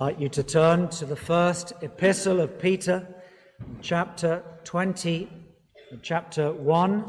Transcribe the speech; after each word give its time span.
Like 0.00 0.18
you 0.18 0.28
to 0.30 0.42
turn 0.42 0.88
to 0.88 1.04
the 1.04 1.14
first 1.14 1.74
epistle 1.82 2.40
of 2.40 2.58
Peter, 2.58 3.06
chapter 3.82 4.42
20, 4.64 5.28
chapter 6.00 6.54
1, 6.54 7.04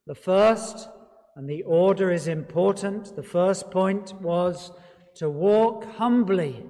The 0.06 0.16
first, 0.16 0.88
and 1.36 1.50
the 1.50 1.64
order 1.64 2.12
is 2.12 2.28
important, 2.28 3.16
the 3.16 3.24
first 3.24 3.70
point 3.72 4.14
was 4.22 4.72
to 5.16 5.30
walk 5.30 5.84
humbly 5.98 6.66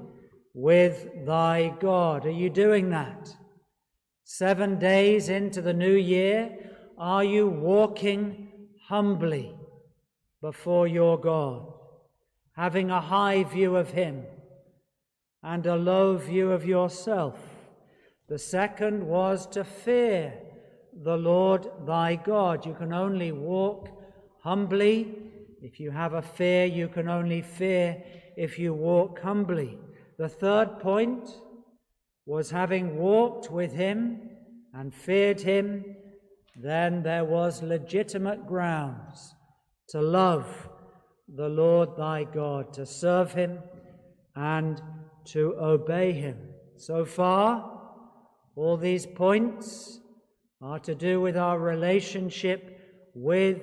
with 0.54 1.08
thy 1.26 1.74
God. 1.80 2.26
Are 2.26 2.32
you 2.32 2.50
doing 2.50 2.90
that? 2.90 3.30
Seven 4.24 4.80
days 4.80 5.30
into 5.30 5.62
the 5.62 5.74
new 5.74 5.96
year, 5.96 6.58
are 6.98 7.24
you 7.24 7.48
walking 7.48 8.50
humbly 8.90 9.56
before 10.42 10.88
your 10.88 11.20
God, 11.20 11.72
having 12.56 12.90
a 12.90 13.02
high 13.02 13.44
view 13.44 13.76
of 13.76 13.92
Him? 13.92 14.24
And 15.44 15.66
a 15.66 15.76
low 15.76 16.18
view 16.18 16.52
of 16.52 16.66
yourself. 16.66 17.40
The 18.28 18.40
second 18.40 19.08
was 19.08 19.48
to 19.48 19.64
fear 19.64 20.34
the 21.04 21.16
Lord 21.18 21.68
thy 21.86 22.16
God. 22.16 22.66
You 22.66 22.74
can 22.74 22.92
only 22.92 23.32
walk 23.32 23.90
humbly. 24.44 25.16
If 25.62 25.80
you 25.80 25.92
have 25.92 26.14
a 26.14 26.22
fear, 26.22 26.66
you 26.66 26.88
can 26.88 27.08
only 27.08 27.42
fear 27.42 28.04
if 28.36 28.60
you 28.60 28.74
walk 28.74 29.22
humbly. 29.22 29.78
The 30.18 30.30
third 30.30 30.80
point 30.80 31.30
was 32.26 32.52
having 32.52 32.98
walked 32.98 33.50
with 33.52 33.74
him 33.74 34.30
and 34.74 34.94
feared 34.94 35.42
him, 35.42 35.96
then 36.56 37.04
there 37.04 37.24
was 37.24 37.64
legitimate 37.64 38.46
grounds 38.46 39.34
to 39.90 40.02
love 40.02 40.70
the 41.34 41.48
Lord 41.48 41.96
thy 41.98 42.26
God, 42.26 42.74
to 42.74 42.86
serve 42.86 43.34
him 43.34 43.60
and 44.36 44.82
to 45.28 45.56
obey 45.60 46.14
him. 46.14 46.38
So 46.76 47.06
far, 47.06 47.82
all 48.56 48.78
these 48.78 49.06
points 49.06 50.00
are 50.62 50.80
to 50.80 50.96
do 50.96 51.22
with 51.22 51.38
our 51.38 51.60
relationship 51.60 52.80
with 53.14 53.62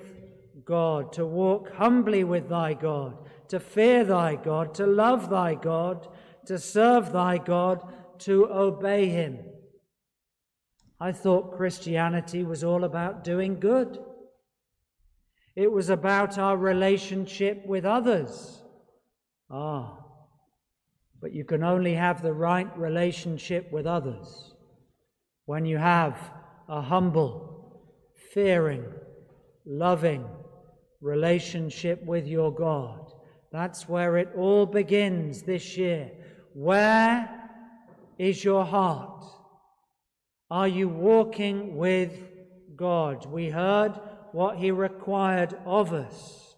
God, 0.64 1.12
to 1.14 1.26
walk 1.26 1.74
humbly 1.74 2.24
with 2.24 2.48
thy 2.48 2.74
God, 2.74 3.16
to 3.48 3.60
fear 3.60 4.04
thy 4.04 4.36
God, 4.36 4.74
to 4.74 4.86
love 4.86 5.30
thy 5.30 5.54
God, 5.54 6.08
to 6.46 6.58
serve 6.58 7.12
thy 7.12 7.38
God, 7.38 7.80
to 8.20 8.46
obey 8.50 9.08
him. 9.08 9.38
I 11.00 11.12
thought 11.12 11.56
Christianity 11.56 12.44
was 12.44 12.62
all 12.62 12.84
about 12.84 13.24
doing 13.24 13.58
good. 13.58 13.98
It 15.56 15.70
was 15.70 15.90
about 15.90 16.38
our 16.38 16.56
relationship 16.56 17.66
with 17.66 17.84
others. 17.84 18.62
Ah, 19.50 20.03
but 21.24 21.32
you 21.32 21.42
can 21.42 21.64
only 21.64 21.94
have 21.94 22.20
the 22.20 22.34
right 22.34 22.68
relationship 22.78 23.72
with 23.72 23.86
others 23.86 24.52
when 25.46 25.64
you 25.64 25.78
have 25.78 26.18
a 26.68 26.82
humble, 26.82 27.80
fearing, 28.34 28.84
loving 29.64 30.22
relationship 31.00 32.04
with 32.04 32.26
your 32.26 32.52
God. 32.52 33.10
That's 33.50 33.88
where 33.88 34.18
it 34.18 34.34
all 34.36 34.66
begins 34.66 35.40
this 35.40 35.78
year. 35.78 36.10
Where 36.52 37.26
is 38.18 38.44
your 38.44 38.66
heart? 38.66 39.24
Are 40.50 40.68
you 40.68 40.90
walking 40.90 41.74
with 41.74 42.20
God? 42.76 43.24
We 43.24 43.48
heard 43.48 43.98
what 44.32 44.58
He 44.58 44.70
required 44.70 45.56
of 45.64 45.94
us, 45.94 46.54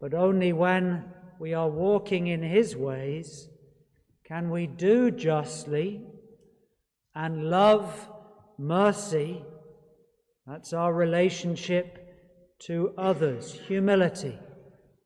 but 0.00 0.14
only 0.14 0.52
when 0.52 1.02
we 1.38 1.54
are 1.54 1.68
walking 1.68 2.26
in 2.26 2.42
His 2.42 2.76
ways, 2.76 3.48
can 4.24 4.50
we 4.50 4.66
do 4.66 5.10
justly 5.10 6.02
and 7.14 7.50
love 7.50 8.08
mercy? 8.58 9.42
That's 10.46 10.72
our 10.72 10.92
relationship 10.92 12.04
to 12.60 12.92
others. 12.98 13.52
Humility. 13.68 14.38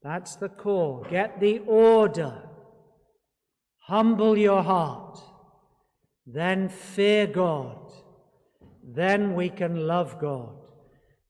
That's 0.03 0.37
the 0.37 0.49
core. 0.49 1.07
Get 1.11 1.41
the 1.41 1.61
order. 1.61 2.49
Humble 3.79 4.37
your 4.37 4.63
heart. 4.63 5.21
Then 6.27 6.69
fear 6.69 7.27
God. 7.27 7.93
Then 8.83 9.35
we 9.35 9.49
can 9.49 9.87
love 9.87 10.21
God 10.21 10.55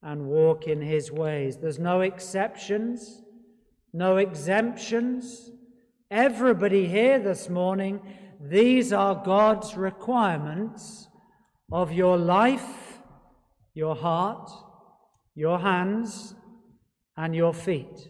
and 0.03 0.27
walk 0.27 0.67
in 0.67 0.81
His 0.81 1.11
ways. 1.11 1.59
There's 1.59 1.79
no 1.79 2.01
exceptions 2.01 3.22
no 3.93 4.17
exemptions. 4.17 5.51
Everybody 6.11 6.87
here 6.87 7.19
this 7.19 7.49
morning, 7.49 8.01
these 8.41 8.93
are 8.93 9.15
God's 9.15 9.77
requirements 9.77 11.09
of 11.71 11.93
your 11.93 12.17
life, 12.17 12.99
your 13.75 13.95
heart, 13.95 14.51
your 15.35 15.59
hands, 15.59 16.35
and 17.17 17.35
your 17.35 17.53
feet. 17.53 18.09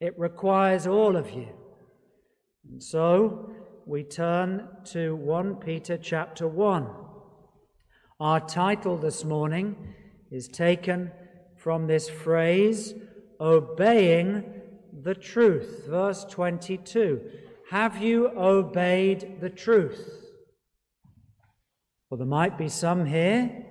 It 0.00 0.18
requires 0.18 0.86
all 0.86 1.16
of 1.16 1.30
you. 1.30 1.48
And 2.70 2.82
so 2.82 3.50
we 3.86 4.04
turn 4.04 4.68
to 4.92 5.16
1 5.16 5.56
Peter 5.56 5.96
chapter 5.98 6.46
1. 6.46 6.86
Our 8.18 8.40
title 8.40 8.98
this 8.98 9.24
morning 9.24 9.94
is 10.30 10.46
taken 10.48 11.10
from 11.56 11.86
this 11.86 12.08
phrase, 12.08 12.94
obeying 13.40 14.59
the 15.02 15.14
truth. 15.14 15.86
Verse 15.88 16.24
22 16.24 17.20
Have 17.70 18.02
you 18.02 18.28
obeyed 18.28 19.40
the 19.40 19.50
truth? 19.50 20.26
Well, 22.08 22.18
there 22.18 22.26
might 22.26 22.58
be 22.58 22.68
some 22.68 23.06
here. 23.06 23.66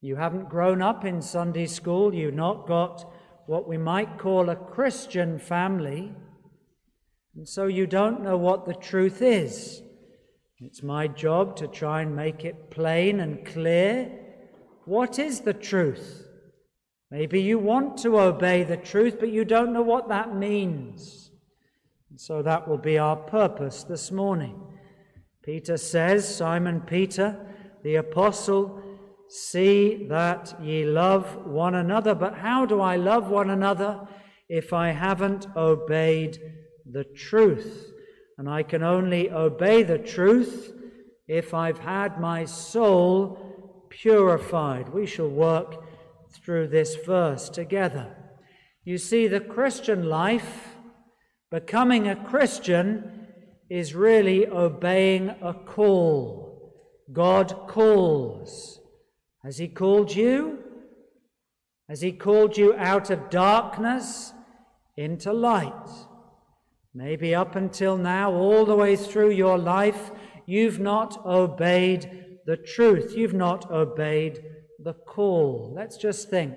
You 0.00 0.16
haven't 0.16 0.48
grown 0.48 0.80
up 0.80 1.04
in 1.04 1.20
Sunday 1.22 1.66
school, 1.66 2.14
you've 2.14 2.34
not 2.34 2.66
got 2.68 3.12
what 3.46 3.66
we 3.66 3.78
might 3.78 4.18
call 4.18 4.48
a 4.48 4.56
Christian 4.56 5.38
family, 5.38 6.12
and 7.34 7.48
so 7.48 7.66
you 7.66 7.86
don't 7.86 8.22
know 8.22 8.36
what 8.36 8.66
the 8.66 8.74
truth 8.74 9.22
is. 9.22 9.82
It's 10.60 10.82
my 10.82 11.08
job 11.08 11.56
to 11.56 11.66
try 11.66 12.02
and 12.02 12.14
make 12.14 12.44
it 12.44 12.70
plain 12.70 13.20
and 13.20 13.44
clear. 13.44 14.10
What 14.84 15.18
is 15.18 15.40
the 15.40 15.54
truth? 15.54 16.27
Maybe 17.10 17.40
you 17.40 17.58
want 17.58 17.96
to 17.98 18.20
obey 18.20 18.64
the 18.64 18.76
truth, 18.76 19.16
but 19.18 19.30
you 19.30 19.44
don't 19.44 19.72
know 19.72 19.82
what 19.82 20.08
that 20.08 20.34
means. 20.34 21.30
And 22.10 22.20
so 22.20 22.42
that 22.42 22.68
will 22.68 22.78
be 22.78 22.98
our 22.98 23.16
purpose 23.16 23.82
this 23.82 24.10
morning. 24.12 24.60
Peter 25.42 25.78
says, 25.78 26.36
Simon 26.36 26.82
Peter, 26.82 27.38
the 27.82 27.96
apostle, 27.96 28.82
see 29.28 30.06
that 30.08 30.54
ye 30.62 30.84
love 30.84 31.46
one 31.46 31.74
another. 31.74 32.14
But 32.14 32.34
how 32.34 32.66
do 32.66 32.82
I 32.82 32.96
love 32.96 33.30
one 33.30 33.48
another 33.48 34.06
if 34.50 34.74
I 34.74 34.90
haven't 34.90 35.46
obeyed 35.56 36.38
the 36.90 37.04
truth? 37.04 37.90
And 38.36 38.50
I 38.50 38.62
can 38.62 38.82
only 38.82 39.30
obey 39.30 39.82
the 39.82 39.98
truth 39.98 40.74
if 41.26 41.54
I've 41.54 41.78
had 41.78 42.20
my 42.20 42.44
soul 42.44 43.86
purified. 43.88 44.90
We 44.90 45.06
shall 45.06 45.30
work 45.30 45.87
through 46.30 46.68
this 46.68 46.96
verse 47.06 47.48
together. 47.48 48.16
You 48.84 48.98
see, 48.98 49.26
the 49.26 49.40
Christian 49.40 50.08
life, 50.08 50.76
becoming 51.50 52.08
a 52.08 52.16
Christian, 52.16 53.26
is 53.68 53.94
really 53.94 54.46
obeying 54.46 55.30
a 55.42 55.52
call. 55.52 56.74
God 57.12 57.66
calls. 57.68 58.80
Has 59.44 59.58
He 59.58 59.68
called 59.68 60.14
you? 60.14 60.58
Has 61.88 62.00
He 62.00 62.12
called 62.12 62.56
you 62.56 62.74
out 62.76 63.10
of 63.10 63.30
darkness 63.30 64.32
into 64.96 65.32
light? 65.32 65.90
Maybe 66.94 67.34
up 67.34 67.56
until 67.56 67.96
now, 67.96 68.32
all 68.32 68.64
the 68.64 68.76
way 68.76 68.96
through 68.96 69.30
your 69.30 69.58
life, 69.58 70.10
you've 70.46 70.80
not 70.80 71.24
obeyed 71.24 72.40
the 72.46 72.56
truth. 72.56 73.12
You've 73.14 73.34
not 73.34 73.70
obeyed 73.70 74.42
the 74.78 74.94
call. 74.94 75.72
Let's 75.74 75.96
just 75.96 76.30
think 76.30 76.54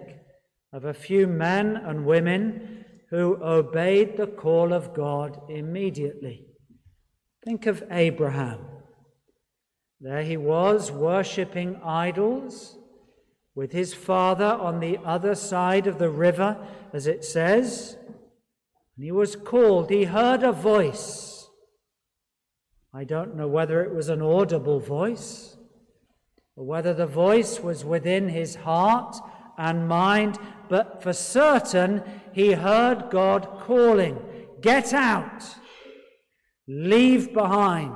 of 0.73 0.85
a 0.85 0.94
few 0.94 1.27
men 1.27 1.75
and 1.75 2.06
women 2.06 2.85
who 3.09 3.38
obeyed 3.44 4.15
the 4.15 4.27
call 4.27 4.71
of 4.73 4.94
God 4.94 5.39
immediately. 5.50 6.45
Think 7.44 7.65
of 7.65 7.83
Abraham. 7.91 8.59
There 10.00 10.23
he 10.23 10.38
was, 10.38 10.91
worshipping 10.91 11.79
idols 11.83 12.77
with 13.53 13.71
his 13.71 13.94
father 13.94 14.45
on 14.45 14.79
the 14.79 14.97
other 15.03 15.35
side 15.35 15.88
of 15.88 16.00
the 16.00 16.09
river, 16.09 16.57
as 16.94 17.07
it 17.07 17.25
says. 17.25 17.97
And 18.95 19.03
he 19.03 19.12
was 19.12 19.35
called, 19.35 19.89
he 19.89 20.06
heard 20.06 20.44
a 20.44 20.51
voice. 20.51 21.50
I 22.94 23.03
don't 23.03 23.35
know 23.35 23.47
whether 23.47 23.83
it 23.83 23.94
was 23.94 24.09
an 24.09 24.21
audible 24.21 24.79
voice 24.79 25.57
or 26.56 26.65
whether 26.65 26.94
the 26.94 27.07
voice 27.07 27.59
was 27.59 27.86
within 27.86 28.30
his 28.30 28.56
heart 28.56 29.15
and 29.57 29.88
mind, 29.88 30.38
but 30.69 31.01
for 31.01 31.13
certain 31.13 32.03
he 32.33 32.53
heard 32.53 33.09
God 33.09 33.48
calling, 33.62 34.18
Get 34.62 34.94
out, 34.94 35.44
leave 36.68 37.33
behind 37.33 37.95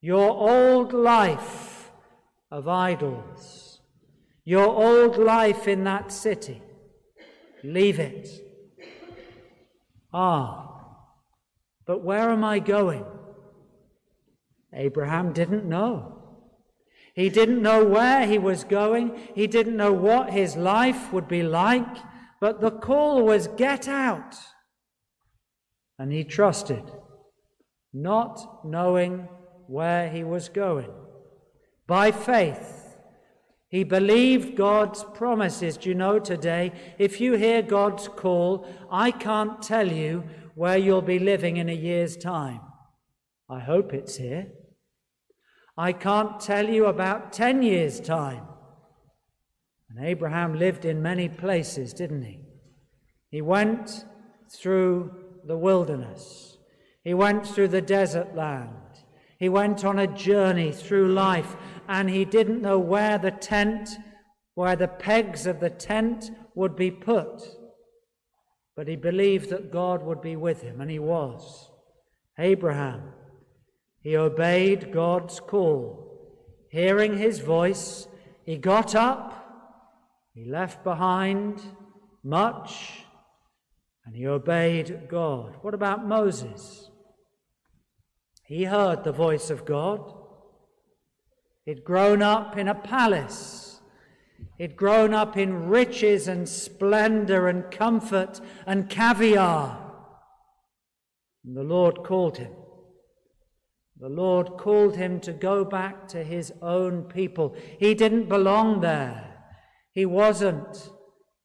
your 0.00 0.30
old 0.30 0.92
life 0.92 1.90
of 2.50 2.68
idols, 2.68 3.80
your 4.44 4.66
old 4.66 5.16
life 5.16 5.66
in 5.66 5.84
that 5.84 6.12
city. 6.12 6.60
Leave 7.62 7.98
it. 7.98 8.28
Ah, 10.12 10.70
but 11.86 12.04
where 12.04 12.30
am 12.30 12.44
I 12.44 12.58
going? 12.58 13.04
Abraham 14.72 15.32
didn't 15.32 15.64
know. 15.64 16.13
He 17.14 17.30
didn't 17.30 17.62
know 17.62 17.84
where 17.84 18.26
he 18.26 18.38
was 18.38 18.64
going. 18.64 19.16
He 19.34 19.46
didn't 19.46 19.76
know 19.76 19.92
what 19.92 20.32
his 20.32 20.56
life 20.56 21.12
would 21.12 21.28
be 21.28 21.42
like. 21.42 21.96
But 22.40 22.60
the 22.60 22.72
call 22.72 23.22
was 23.22 23.46
get 23.46 23.86
out. 23.88 24.36
And 25.98 26.12
he 26.12 26.24
trusted, 26.24 26.82
not 27.92 28.64
knowing 28.64 29.28
where 29.68 30.10
he 30.10 30.24
was 30.24 30.48
going. 30.48 30.90
By 31.86 32.10
faith, 32.10 32.96
he 33.68 33.84
believed 33.84 34.56
God's 34.56 35.04
promises. 35.14 35.76
Do 35.76 35.90
you 35.90 35.94
know 35.94 36.18
today, 36.18 36.72
if 36.98 37.20
you 37.20 37.34
hear 37.34 37.62
God's 37.62 38.08
call, 38.08 38.66
I 38.90 39.12
can't 39.12 39.62
tell 39.62 39.90
you 39.90 40.24
where 40.56 40.76
you'll 40.76 41.02
be 41.02 41.18
living 41.20 41.58
in 41.58 41.68
a 41.68 41.74
year's 41.74 42.16
time. 42.16 42.60
I 43.48 43.60
hope 43.60 43.92
it's 43.94 44.16
here. 44.16 44.48
I 45.76 45.92
can't 45.92 46.38
tell 46.38 46.68
you 46.68 46.86
about 46.86 47.32
10 47.32 47.62
years' 47.62 48.00
time. 48.00 48.42
And 49.90 50.04
Abraham 50.04 50.58
lived 50.58 50.84
in 50.84 51.02
many 51.02 51.28
places, 51.28 51.92
didn't 51.92 52.22
he? 52.22 52.40
He 53.30 53.42
went 53.42 54.04
through 54.48 55.12
the 55.44 55.56
wilderness, 55.56 56.56
he 57.02 57.12
went 57.14 57.46
through 57.46 57.68
the 57.68 57.82
desert 57.82 58.34
land, 58.34 58.70
he 59.38 59.48
went 59.48 59.84
on 59.84 59.98
a 59.98 60.06
journey 60.06 60.70
through 60.70 61.12
life, 61.12 61.56
and 61.88 62.08
he 62.08 62.24
didn't 62.24 62.62
know 62.62 62.78
where 62.78 63.18
the 63.18 63.32
tent, 63.32 63.90
where 64.54 64.76
the 64.76 64.88
pegs 64.88 65.46
of 65.46 65.60
the 65.60 65.70
tent 65.70 66.30
would 66.54 66.76
be 66.76 66.90
put. 66.90 67.42
But 68.76 68.88
he 68.88 68.96
believed 68.96 69.50
that 69.50 69.72
God 69.72 70.02
would 70.02 70.22
be 70.22 70.36
with 70.36 70.62
him, 70.62 70.80
and 70.80 70.90
he 70.90 70.98
was. 70.98 71.70
Abraham 72.38 73.12
he 74.04 74.16
obeyed 74.16 74.92
God's 74.92 75.40
call. 75.40 76.04
Hearing 76.70 77.16
his 77.16 77.38
voice, 77.38 78.06
he 78.44 78.58
got 78.58 78.94
up, 78.94 79.40
he 80.34 80.44
left 80.44 80.84
behind 80.84 81.62
much, 82.22 83.04
and 84.04 84.14
he 84.14 84.26
obeyed 84.26 85.08
God. 85.08 85.54
What 85.62 85.72
about 85.72 86.06
Moses? 86.06 86.90
He 88.42 88.64
heard 88.64 89.04
the 89.04 89.12
voice 89.12 89.48
of 89.48 89.64
God. 89.64 90.12
He'd 91.64 91.82
grown 91.82 92.20
up 92.20 92.58
in 92.58 92.68
a 92.68 92.74
palace. 92.74 93.80
He'd 94.58 94.76
grown 94.76 95.14
up 95.14 95.38
in 95.38 95.68
riches 95.68 96.28
and 96.28 96.46
splendor 96.46 97.48
and 97.48 97.70
comfort 97.70 98.42
and 98.66 98.90
caviar. 98.90 99.80
And 101.42 101.56
the 101.56 101.62
Lord 101.62 102.04
called 102.04 102.36
him. 102.36 102.52
The 104.04 104.10
Lord 104.10 104.58
called 104.58 104.96
him 104.96 105.18
to 105.20 105.32
go 105.32 105.64
back 105.64 106.08
to 106.08 106.22
his 106.22 106.52
own 106.60 107.04
people. 107.04 107.56
He 107.78 107.94
didn't 107.94 108.28
belong 108.28 108.82
there. 108.82 109.46
He 109.92 110.04
wasn't 110.04 110.90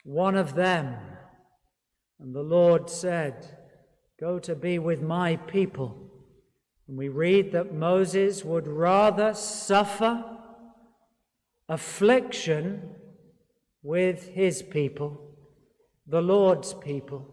one 0.03 0.35
of 0.35 0.55
them. 0.55 0.93
And 2.19 2.35
the 2.35 2.43
Lord 2.43 2.89
said, 2.89 3.47
Go 4.19 4.39
to 4.39 4.55
be 4.55 4.77
with 4.77 5.01
my 5.01 5.37
people. 5.37 6.11
And 6.89 6.97
we 6.97 7.07
read 7.07 7.53
that 7.53 7.73
Moses 7.73 8.43
would 8.43 8.67
rather 8.67 9.33
suffer 9.33 10.21
affliction 11.69 12.93
with 13.83 14.31
his 14.31 14.63
people, 14.63 15.37
the 16.05 16.21
Lord's 16.21 16.73
people, 16.73 17.25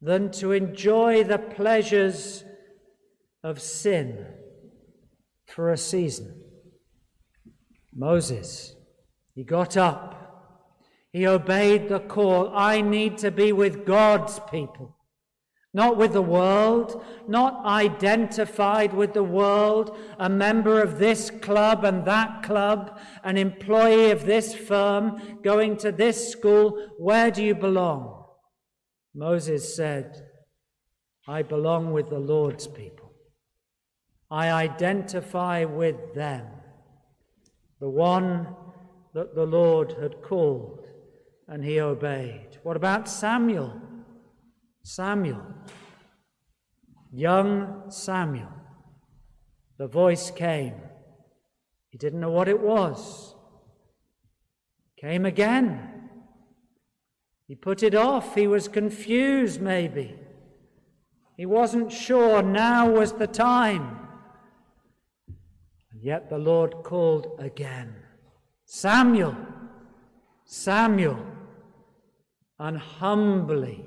than 0.00 0.30
to 0.30 0.52
enjoy 0.52 1.24
the 1.24 1.38
pleasures 1.38 2.44
of 3.46 3.62
sin 3.62 4.26
for 5.46 5.70
a 5.70 5.76
season. 5.76 6.42
Moses, 7.94 8.74
he 9.36 9.44
got 9.44 9.76
up. 9.76 10.12
He 11.12 11.28
obeyed 11.28 11.88
the 11.88 12.00
call. 12.00 12.50
I 12.52 12.80
need 12.80 13.18
to 13.18 13.30
be 13.30 13.52
with 13.52 13.86
God's 13.86 14.40
people, 14.50 14.96
not 15.72 15.96
with 15.96 16.12
the 16.12 16.22
world, 16.22 17.04
not 17.28 17.64
identified 17.64 18.92
with 18.92 19.14
the 19.14 19.22
world, 19.22 19.96
a 20.18 20.28
member 20.28 20.82
of 20.82 20.98
this 20.98 21.30
club 21.30 21.84
and 21.84 22.04
that 22.04 22.42
club, 22.42 22.98
an 23.22 23.36
employee 23.36 24.10
of 24.10 24.26
this 24.26 24.56
firm, 24.56 25.38
going 25.44 25.76
to 25.76 25.92
this 25.92 26.32
school. 26.32 26.84
Where 26.98 27.30
do 27.30 27.44
you 27.44 27.54
belong? 27.54 28.24
Moses 29.14 29.76
said, 29.76 30.20
I 31.28 31.42
belong 31.42 31.92
with 31.92 32.10
the 32.10 32.18
Lord's 32.18 32.66
people. 32.66 33.05
I 34.30 34.50
identify 34.50 35.64
with 35.64 36.14
them, 36.14 36.46
the 37.80 37.88
one 37.88 38.48
that 39.14 39.34
the 39.34 39.46
Lord 39.46 39.94
had 40.00 40.20
called, 40.22 40.86
and 41.48 41.64
he 41.64 41.80
obeyed. 41.80 42.58
What 42.62 42.76
about 42.76 43.08
Samuel? 43.08 43.80
Samuel, 44.82 45.42
young 47.12 47.84
Samuel. 47.88 48.52
The 49.78 49.86
voice 49.86 50.30
came. 50.30 50.74
He 51.90 51.98
didn't 51.98 52.20
know 52.20 52.30
what 52.30 52.48
it 52.48 52.60
was. 52.60 53.34
Came 55.00 55.26
again. 55.26 56.08
He 57.46 57.54
put 57.54 57.82
it 57.82 57.94
off. 57.94 58.34
He 58.34 58.46
was 58.46 58.68
confused, 58.68 59.60
maybe. 59.60 60.14
He 61.36 61.46
wasn't 61.46 61.92
sure 61.92 62.42
now 62.42 62.90
was 62.90 63.12
the 63.12 63.26
time. 63.26 64.05
Yet 66.06 66.30
the 66.30 66.38
Lord 66.38 66.84
called 66.84 67.32
again 67.40 67.96
Samuel, 68.64 69.34
Samuel, 70.44 71.18
and 72.60 72.78
humbly, 72.78 73.84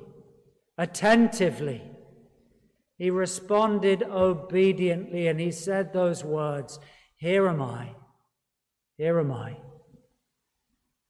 attentively, 0.78 1.82
he 2.98 3.10
responded 3.10 4.04
obediently 4.04 5.28
and 5.28 5.40
he 5.40 5.50
said 5.50 5.94
those 5.94 6.26
words 6.26 6.78
Here 7.16 7.48
am 7.48 7.62
I, 7.62 7.92
here 8.98 9.18
am 9.18 9.32
I. 9.32 9.56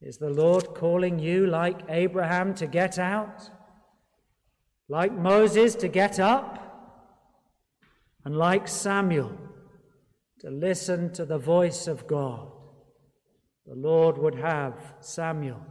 Is 0.03 0.19
the 0.19 0.29
Lord 0.29 0.75
calling 0.75 1.17
you, 1.17 1.47
like 1.47 1.79
Abraham, 1.89 2.53
to 2.53 2.67
get 2.67 2.99
out? 2.99 3.49
Like 4.87 5.13
Moses, 5.13 5.73
to 5.77 5.87
get 5.87 6.19
up? 6.19 7.01
And 8.23 8.37
like 8.37 8.67
Samuel, 8.67 9.48
to 10.39 10.49
listen 10.49 11.11
to 11.13 11.25
the 11.25 11.37
voice 11.37 11.87
of 11.87 12.07
God. 12.07 12.51
The 13.65 13.75
Lord 13.75 14.17
would 14.17 14.35
have 14.35 14.93
Samuel 14.99 15.61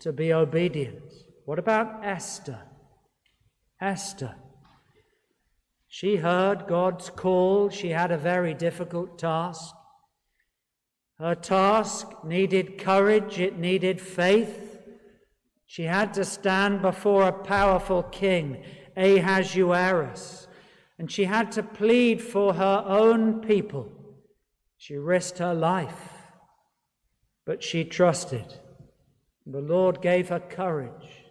to 0.00 0.12
be 0.12 0.32
obedient. 0.32 1.12
What 1.44 1.58
about 1.58 2.04
Esther? 2.04 2.60
Esther. 3.80 4.34
She 5.88 6.16
heard 6.16 6.66
God's 6.66 7.10
call. 7.10 7.70
She 7.70 7.88
had 7.90 8.10
a 8.10 8.18
very 8.18 8.54
difficult 8.54 9.18
task. 9.18 9.74
Her 11.18 11.34
task 11.34 12.24
needed 12.24 12.78
courage, 12.78 13.40
it 13.40 13.58
needed 13.58 14.00
faith. 14.00 14.78
She 15.66 15.84
had 15.84 16.14
to 16.14 16.24
stand 16.24 16.82
before 16.82 17.24
a 17.24 17.32
powerful 17.32 18.02
king, 18.04 18.62
Ahasuerus, 18.96 20.47
and 20.98 21.10
she 21.10 21.24
had 21.24 21.52
to 21.52 21.62
plead 21.62 22.20
for 22.20 22.54
her 22.54 22.84
own 22.86 23.40
people. 23.40 23.90
She 24.76 24.96
risked 24.96 25.38
her 25.38 25.54
life, 25.54 26.12
but 27.46 27.62
she 27.62 27.84
trusted. 27.84 28.54
The 29.46 29.60
Lord 29.60 30.02
gave 30.02 30.28
her 30.28 30.40
courage, 30.40 31.24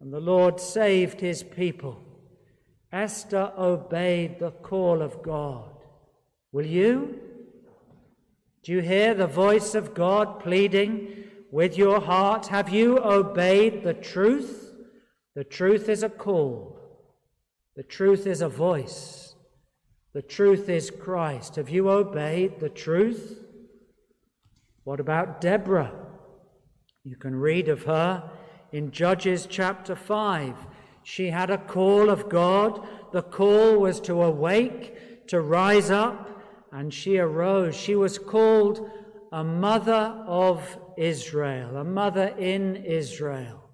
and 0.00 0.12
the 0.12 0.20
Lord 0.20 0.58
saved 0.58 1.20
his 1.20 1.42
people. 1.42 2.02
Esther 2.92 3.52
obeyed 3.56 4.38
the 4.38 4.50
call 4.50 5.00
of 5.00 5.22
God. 5.22 5.70
Will 6.50 6.66
you? 6.66 7.20
Do 8.62 8.72
you 8.72 8.80
hear 8.80 9.14
the 9.14 9.26
voice 9.26 9.74
of 9.74 9.94
God 9.94 10.40
pleading 10.40 11.24
with 11.50 11.76
your 11.76 12.00
heart? 12.00 12.48
Have 12.48 12.68
you 12.68 12.98
obeyed 12.98 13.82
the 13.82 13.94
truth? 13.94 14.72
The 15.34 15.44
truth 15.44 15.88
is 15.88 16.02
a 16.02 16.08
call, 16.08 16.71
the 17.76 17.82
truth 17.82 18.26
is 18.26 18.40
a 18.40 18.48
voice, 18.48 19.34
the 20.12 20.22
truth 20.22 20.68
is 20.68 20.90
Christ. 20.90 21.56
Have 21.56 21.70
you 21.70 21.88
obeyed 21.88 22.60
the 22.60 22.68
truth? 22.68 23.38
What 24.84 25.00
about 25.00 25.40
Deborah? 25.40 25.92
You 27.04 27.16
can 27.16 27.34
read 27.34 27.68
of 27.68 27.84
her 27.84 28.30
in 28.72 28.90
Judges 28.90 29.46
chapter 29.48 29.96
5. 29.96 30.54
She 31.02 31.30
had 31.30 31.50
a 31.50 31.58
call 31.58 32.10
of 32.10 32.28
God. 32.28 32.86
The 33.12 33.22
call 33.22 33.78
was 33.78 34.00
to 34.00 34.22
awake, 34.22 35.26
to 35.28 35.40
rise 35.40 35.90
up, 35.90 36.42
and 36.72 36.92
she 36.92 37.18
arose. 37.18 37.74
She 37.74 37.94
was 37.94 38.18
called 38.18 38.90
a 39.32 39.42
mother 39.42 40.24
of 40.26 40.78
Israel, 40.96 41.76
a 41.76 41.84
mother 41.84 42.34
in 42.38 42.76
Israel. 42.76 43.70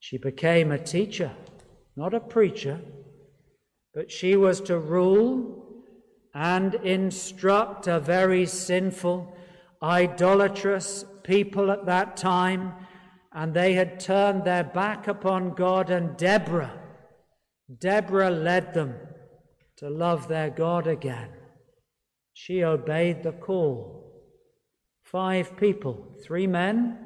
She 0.00 0.18
became 0.18 0.72
a 0.72 0.78
teacher, 0.78 1.32
not 1.98 2.14
a 2.14 2.20
preacher, 2.20 2.80
but 3.92 4.08
she 4.08 4.36
was 4.36 4.60
to 4.60 4.78
rule 4.78 5.82
and 6.32 6.74
instruct 6.76 7.88
a 7.88 7.98
very 7.98 8.46
sinful, 8.46 9.36
idolatrous 9.82 11.04
people 11.24 11.72
at 11.72 11.86
that 11.86 12.16
time, 12.16 12.72
and 13.32 13.52
they 13.52 13.72
had 13.72 13.98
turned 13.98 14.44
their 14.44 14.62
back 14.62 15.08
upon 15.08 15.54
God, 15.54 15.90
and 15.90 16.16
Deborah, 16.16 16.78
Deborah 17.80 18.30
led 18.30 18.74
them 18.74 18.94
to 19.78 19.90
love 19.90 20.28
their 20.28 20.50
God 20.50 20.86
again. 20.86 21.30
She 22.32 22.62
obeyed 22.62 23.24
the 23.24 23.32
call. 23.32 24.22
Five 25.02 25.56
people, 25.56 26.14
three 26.24 26.46
men, 26.46 26.96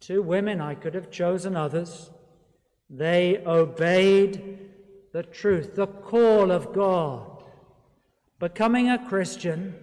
two 0.00 0.22
women, 0.22 0.62
I 0.62 0.76
could 0.76 0.94
have 0.94 1.10
chosen 1.10 1.54
others. 1.54 2.10
They 2.90 3.42
obeyed 3.44 4.70
the 5.12 5.22
truth, 5.22 5.74
the 5.74 5.86
call 5.86 6.50
of 6.50 6.72
God. 6.72 7.44
Becoming 8.38 8.88
a 8.88 9.06
Christian 9.08 9.74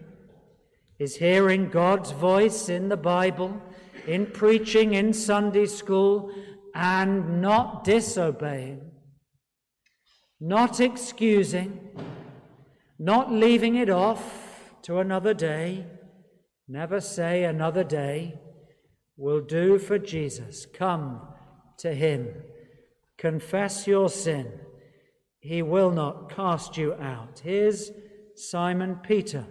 is 0.97 1.17
hearing 1.17 1.69
God's 1.69 2.11
voice 2.11 2.69
in 2.69 2.89
the 2.89 2.97
Bible, 2.97 3.61
in 4.07 4.27
preaching, 4.27 4.93
in 4.93 5.13
Sunday 5.13 5.65
school, 5.65 6.31
and 6.73 7.41
not 7.41 7.83
disobeying 7.83 8.91
not 10.39 10.79
excusing, 10.79 11.79
not 12.99 13.31
leaving 13.31 13.75
it 13.75 13.89
off 13.89 14.73
to 14.83 14.99
another 14.99 15.33
day. 15.33 15.85
Never 16.67 16.99
say 16.99 17.43
another 17.43 17.83
day 17.83 18.39
will 19.17 19.41
do 19.41 19.79
for 19.79 19.97
Jesus. 19.97 20.65
Come 20.65 21.21
to 21.77 21.93
him. 21.93 22.27
Confess 23.17 23.87
your 23.87 24.09
sin. 24.09 24.51
He 25.39 25.61
will 25.61 25.91
not 25.91 26.35
cast 26.35 26.77
you 26.77 26.93
out. 26.95 27.41
Here's 27.43 27.91
Simon 28.35 28.99
Peter. 29.03 29.45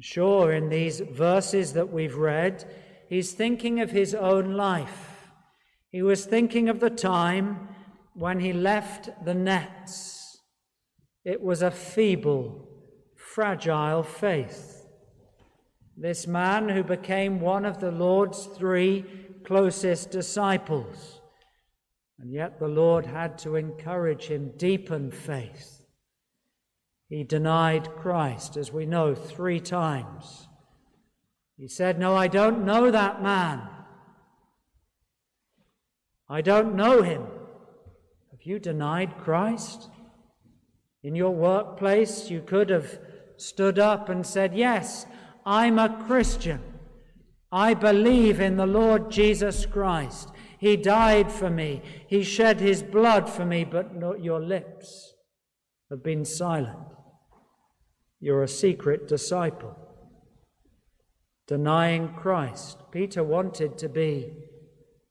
Sure, 0.00 0.52
in 0.52 0.68
these 0.68 1.00
verses 1.00 1.72
that 1.74 1.92
we've 1.92 2.16
read, 2.16 2.64
he's 3.08 3.32
thinking 3.32 3.80
of 3.80 3.90
his 3.90 4.14
own 4.14 4.54
life. 4.54 5.30
He 5.90 6.02
was 6.02 6.26
thinking 6.26 6.68
of 6.68 6.80
the 6.80 6.90
time 6.90 7.68
when 8.14 8.40
he 8.40 8.52
left 8.52 9.10
the 9.24 9.34
nets, 9.34 10.40
it 11.24 11.40
was 11.40 11.62
a 11.62 11.70
feeble, 11.70 12.68
fragile 13.16 14.02
faith. 14.02 14.86
This 15.96 16.26
man 16.26 16.68
who 16.68 16.82
became 16.84 17.40
one 17.40 17.64
of 17.64 17.80
the 17.80 17.90
Lord's 17.90 18.46
three 18.46 19.04
closest 19.44 20.10
disciples, 20.10 21.13
and 22.18 22.32
yet 22.32 22.58
the 22.58 22.68
Lord 22.68 23.06
had 23.06 23.38
to 23.38 23.56
encourage 23.56 24.26
him, 24.26 24.52
deepen 24.56 25.10
faith. 25.10 25.84
He 27.08 27.24
denied 27.24 27.94
Christ, 27.96 28.56
as 28.56 28.72
we 28.72 28.86
know, 28.86 29.14
three 29.14 29.60
times. 29.60 30.48
He 31.56 31.68
said, 31.68 31.98
No, 31.98 32.16
I 32.16 32.28
don't 32.28 32.64
know 32.64 32.90
that 32.90 33.22
man. 33.22 33.68
I 36.28 36.40
don't 36.40 36.74
know 36.74 37.02
him 37.02 37.22
Have 38.30 38.42
you 38.42 38.58
denied 38.58 39.18
Christ? 39.18 39.90
In 41.02 41.14
your 41.14 41.34
workplace, 41.34 42.30
you 42.30 42.40
could 42.40 42.70
have 42.70 42.98
stood 43.36 43.78
up 43.78 44.08
and 44.08 44.26
said, 44.26 44.54
Yes, 44.54 45.06
I'm 45.44 45.78
a 45.78 46.02
Christian. 46.06 46.62
I 47.52 47.74
believe 47.74 48.40
in 48.40 48.56
the 48.56 48.66
Lord 48.66 49.10
Jesus 49.10 49.66
Christ. 49.66 50.30
He 50.64 50.78
died 50.78 51.30
for 51.30 51.50
me. 51.50 51.82
He 52.06 52.22
shed 52.22 52.58
his 52.58 52.82
blood 52.82 53.28
for 53.28 53.44
me, 53.44 53.64
but 53.64 53.92
your 54.22 54.40
lips 54.40 55.12
have 55.90 56.02
been 56.02 56.24
silent. 56.24 56.78
You're 58.18 58.42
a 58.42 58.48
secret 58.48 59.06
disciple. 59.06 59.76
Denying 61.46 62.14
Christ. 62.14 62.78
Peter 62.90 63.22
wanted 63.22 63.76
to 63.76 63.90
be 63.90 64.32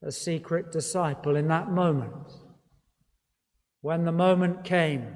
a 0.02 0.12
secret 0.12 0.72
disciple 0.72 1.36
in 1.36 1.50
that 1.50 1.70
moment 1.70 2.34
when 3.82 4.06
the 4.06 4.12
moment 4.12 4.64
came 4.64 5.16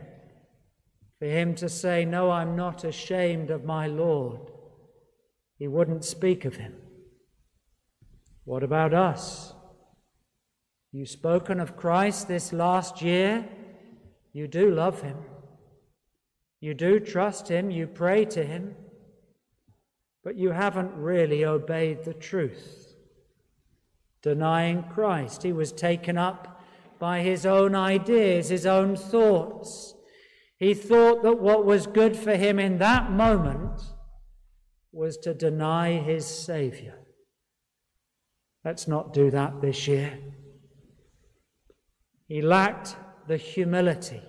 for 1.18 1.26
him 1.26 1.56
to 1.56 1.68
say, 1.68 2.06
No, 2.06 2.30
I'm 2.30 2.56
not 2.56 2.84
ashamed 2.84 3.50
of 3.50 3.66
my 3.66 3.88
Lord, 3.88 4.52
he 5.58 5.68
wouldn't 5.68 6.06
speak 6.06 6.46
of 6.46 6.58
him. 6.58 6.76
What 8.44 8.62
about 8.62 8.94
us? 8.94 9.56
You've 10.98 11.10
spoken 11.10 11.60
of 11.60 11.78
Christ 11.78 12.28
this 12.28 12.52
last 12.52 13.04
year. 13.04 13.48
You 14.34 14.48
do 14.48 14.72
love 14.72 15.04
him. 15.04 15.18
You 16.60 16.74
do 16.74 17.00
trust 17.00 17.50
him. 17.50 17.70
You 17.70 17.86
pray 17.86 18.26
to 18.26 18.44
him. 18.44 18.76
But 20.24 20.38
you 20.38 20.50
haven't 20.50 20.92
really 20.96 21.46
obeyed 21.46 22.04
the 22.04 22.16
truth. 22.16 22.96
Denying 24.24 24.86
Christ, 24.92 25.44
he 25.44 25.54
was 25.54 25.72
taken 25.72 26.18
up 26.18 26.64
by 26.98 27.20
his 27.22 27.46
own 27.46 27.76
ideas, 27.76 28.50
his 28.50 28.66
own 28.66 28.96
thoughts. 28.96 29.94
He 30.58 30.74
thought 30.74 31.22
that 31.22 31.40
what 31.40 31.64
was 31.64 31.86
good 31.86 32.18
for 32.18 32.36
him 32.36 32.58
in 32.58 32.80
that 32.80 33.12
moment 33.12 33.82
was 34.92 35.18
to 35.18 35.36
deny 35.36 36.00
his 36.00 36.26
Savior. 36.26 36.96
Let's 38.66 38.88
not 38.88 39.14
do 39.14 39.30
that 39.30 39.62
this 39.62 39.88
year. 39.88 40.18
He 42.28 42.42
lacked 42.42 42.98
the 43.28 43.38
humility 43.38 44.22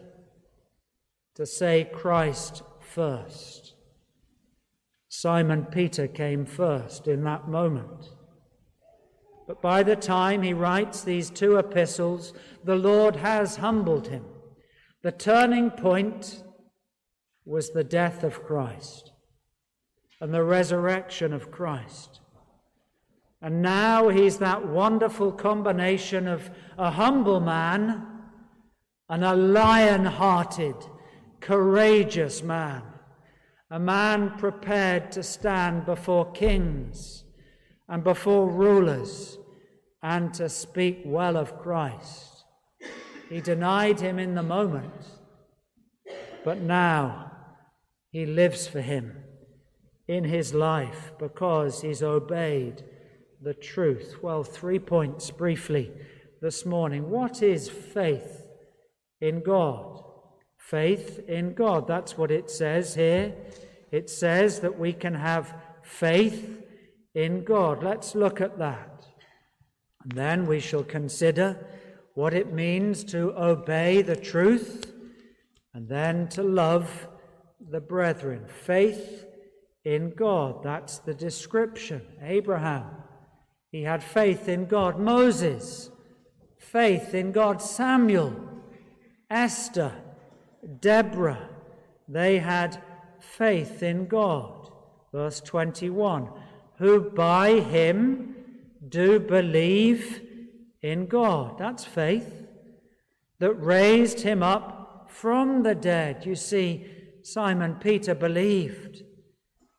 to 1.35 1.47
say 1.47 1.89
Christ 1.93 2.63
first. 2.81 3.75
Simon 5.09 5.65
Peter 5.65 6.07
came 6.07 6.45
first 6.45 7.09
in 7.09 7.25
that 7.25 7.49
moment. 7.49 8.11
But 9.47 9.63
by 9.63 9.83
the 9.83 9.97
time 9.97 10.43
he 10.43 10.53
writes 10.53 11.03
these 11.03 11.31
two 11.31 11.57
epistles, 11.57 12.35
the 12.65 12.77
Lord 12.77 13.17
has 13.17 13.57
humbled 13.57 14.09
him. 14.09 14.25
The 15.03 15.13
turning 15.13 15.71
point 15.71 16.45
was 17.45 17.71
the 17.71 17.85
death 17.85 18.25
of 18.25 18.45
Christ 18.45 19.13
and 20.21 20.35
the 20.35 20.45
resurrection 20.45 21.33
of 21.33 21.51
Christ. 21.51 22.21
And 23.41 23.63
now 23.63 24.09
he's 24.09 24.39
that 24.39 24.67
wonderful 24.67 25.31
combination 25.31 26.27
of 26.27 26.51
a 26.77 26.91
humble 26.91 27.41
man 27.41 28.07
and 29.09 29.25
a 29.25 29.35
lion 29.35 30.05
hearted, 30.05 30.75
courageous 31.41 32.43
man, 32.43 32.83
a 33.71 33.79
man 33.79 34.37
prepared 34.39 35.13
to 35.13 35.23
stand 35.23 35.87
before 35.87 36.33
kings 36.33 37.25
and 37.89 38.03
before 38.03 38.49
rulers 38.49 39.39
and 40.03 40.35
to 40.35 40.49
speak 40.49 41.03
well 41.05 41.37
of 41.37 41.59
Christ. 41.61 42.45
He 43.29 43.41
denied 43.41 44.01
him 44.01 44.19
in 44.19 44.35
the 44.35 44.43
moment, 44.43 45.07
but 46.45 46.61
now 46.61 47.33
he 48.11 48.27
lives 48.27 48.67
for 48.67 48.81
him 48.81 49.17
in 50.09 50.25
his 50.25 50.55
life 50.55 51.13
because 51.19 51.83
he's 51.83 52.03
obeyed 52.03 52.83
the 53.43 53.55
truth. 53.55 54.17
Well, 54.23 54.43
three 54.43 54.79
points 54.79 55.31
briefly 55.31 55.93
this 56.41 56.67
morning. 56.67 57.11
What 57.11 57.43
is 57.43 57.69
faith 57.69 58.47
in 59.21 59.43
God? 59.43 60.03
Faith 60.57 61.21
in 61.29 61.55
God. 61.55 61.87
That's 61.87 62.19
what 62.19 62.31
it 62.31 62.51
says 62.51 62.95
here. 62.95 63.35
It 63.91 64.11
says 64.11 64.61
that 64.61 64.79
we 64.79 64.93
can 64.93 65.15
have 65.15 65.55
faith 65.83 66.63
in 67.15 67.45
God. 67.45 67.83
Let's 67.83 68.15
look 68.15 68.41
at 68.41 68.59
that. 68.59 69.07
And 70.03 70.13
then 70.13 70.47
we 70.47 70.61
shall 70.61 70.85
consider 70.85 71.67
what 72.15 72.35
it 72.35 72.53
means 72.53 73.05
to 73.05 73.33
obey 73.39 74.03
the 74.03 74.17
truth 74.17 74.93
and 75.75 75.89
then 75.89 76.29
to 76.29 76.43
love 76.43 77.07
the 77.71 77.81
brethren. 77.81 78.47
Faith 78.47 79.25
in 79.85 80.11
God. 80.11 80.63
That's 80.63 80.99
the 80.99 81.15
description. 81.15 82.03
Abraham, 82.23 82.87
he 83.71 83.83
had 83.83 84.03
faith 84.03 84.49
in 84.49 84.67
God. 84.67 84.99
Moses, 84.99 85.91
faith 86.57 87.15
in 87.15 87.33
God. 87.33 87.61
Samuel, 87.61 88.35
Esther, 89.31 89.93
Deborah, 90.81 91.49
they 92.09 92.39
had 92.39 92.83
faith 93.21 93.83
in 93.83 94.07
God. 94.07 94.71
Verse 95.13 95.41
21 95.41 96.29
who 96.79 97.11
by 97.11 97.59
him 97.61 98.37
do 98.89 99.19
believe 99.19 100.23
in 100.81 101.07
God. 101.07 101.59
That's 101.59 101.85
faith 101.85 102.47
that 103.41 103.53
raised 103.55 104.21
him 104.21 104.43
up 104.43 105.09
from 105.11 105.65
the 105.65 105.75
dead. 105.75 106.25
You 106.25 106.37
see, 106.37 106.87
Simon 107.23 107.77
Peter 107.77 108.15
believed. 108.15 109.03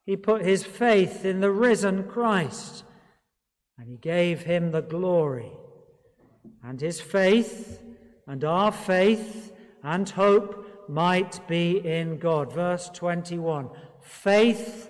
He 0.06 0.18
put 0.18 0.42
his 0.42 0.64
faith 0.64 1.24
in 1.24 1.40
the 1.40 1.52
risen 1.52 2.04
Christ 2.04 2.84
and 3.80 3.90
he 3.90 3.96
gave 3.96 4.42
him 4.42 4.72
the 4.72 4.82
glory. 4.82 5.52
And 6.64 6.80
his 6.82 7.00
faith 7.00 7.82
and 8.28 8.44
our 8.44 8.74
faith 8.74 9.54
and 9.84 10.10
hope 10.10 10.90
might 10.90 11.48
be 11.48 11.78
in 11.78 12.18
God. 12.18 12.52
Verse 12.52 12.90
21 12.90 13.70
faith 14.02 14.90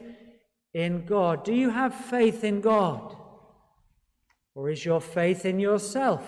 in 0.74 1.06
God. 1.06 1.44
Do 1.44 1.54
you 1.54 1.70
have 1.70 1.94
faith 1.94 2.44
in 2.44 2.62
God? 2.62 3.16
Or 4.56 4.70
is 4.70 4.84
your 4.84 5.02
faith 5.02 5.46
in 5.46 5.60
yourself? 5.60 6.28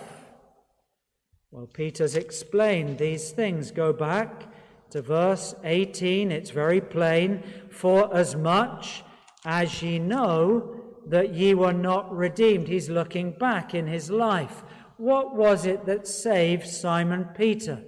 Well, 1.49 1.67
Peter's 1.67 2.15
explained 2.15 2.97
these 2.97 3.31
things. 3.31 3.71
Go 3.71 3.91
back 3.91 4.43
to 4.91 5.01
verse 5.01 5.55
18. 5.63 6.31
It's 6.31 6.51
very 6.51 6.79
plain. 6.79 7.43
For 7.69 8.13
as 8.15 8.35
much 8.35 9.03
as 9.45 9.81
ye 9.81 9.99
know 9.99 10.80
that 11.07 11.33
ye 11.33 11.53
were 11.53 11.73
not 11.73 12.11
redeemed. 12.15 12.67
He's 12.67 12.89
looking 12.89 13.31
back 13.31 13.73
in 13.73 13.87
his 13.87 14.09
life. 14.09 14.63
What 14.97 15.35
was 15.35 15.65
it 15.65 15.85
that 15.85 16.07
saved 16.07 16.67
Simon 16.67 17.29
Peter? 17.35 17.83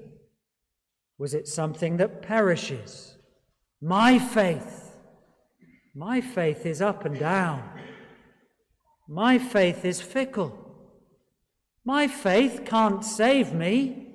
Was 1.17 1.33
it 1.33 1.47
something 1.47 1.97
that 1.97 2.21
perishes? 2.21 3.17
My 3.81 4.17
faith. 4.19 4.91
My 5.95 6.21
faith 6.21 6.65
is 6.65 6.81
up 6.81 7.05
and 7.05 7.19
down. 7.19 7.69
My 9.07 9.37
faith 9.37 9.85
is 9.85 10.01
fickle. 10.01 10.57
My 11.85 12.07
faith 12.07 12.63
can't 12.65 13.03
save 13.03 13.53
me. 13.53 14.07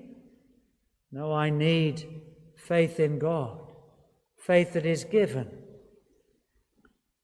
No, 1.12 1.32
I 1.32 1.50
need 1.50 2.06
faith 2.56 2.98
in 2.98 3.18
God, 3.18 3.58
faith 4.36 4.72
that 4.72 4.84
is 4.84 5.04
given. 5.04 5.48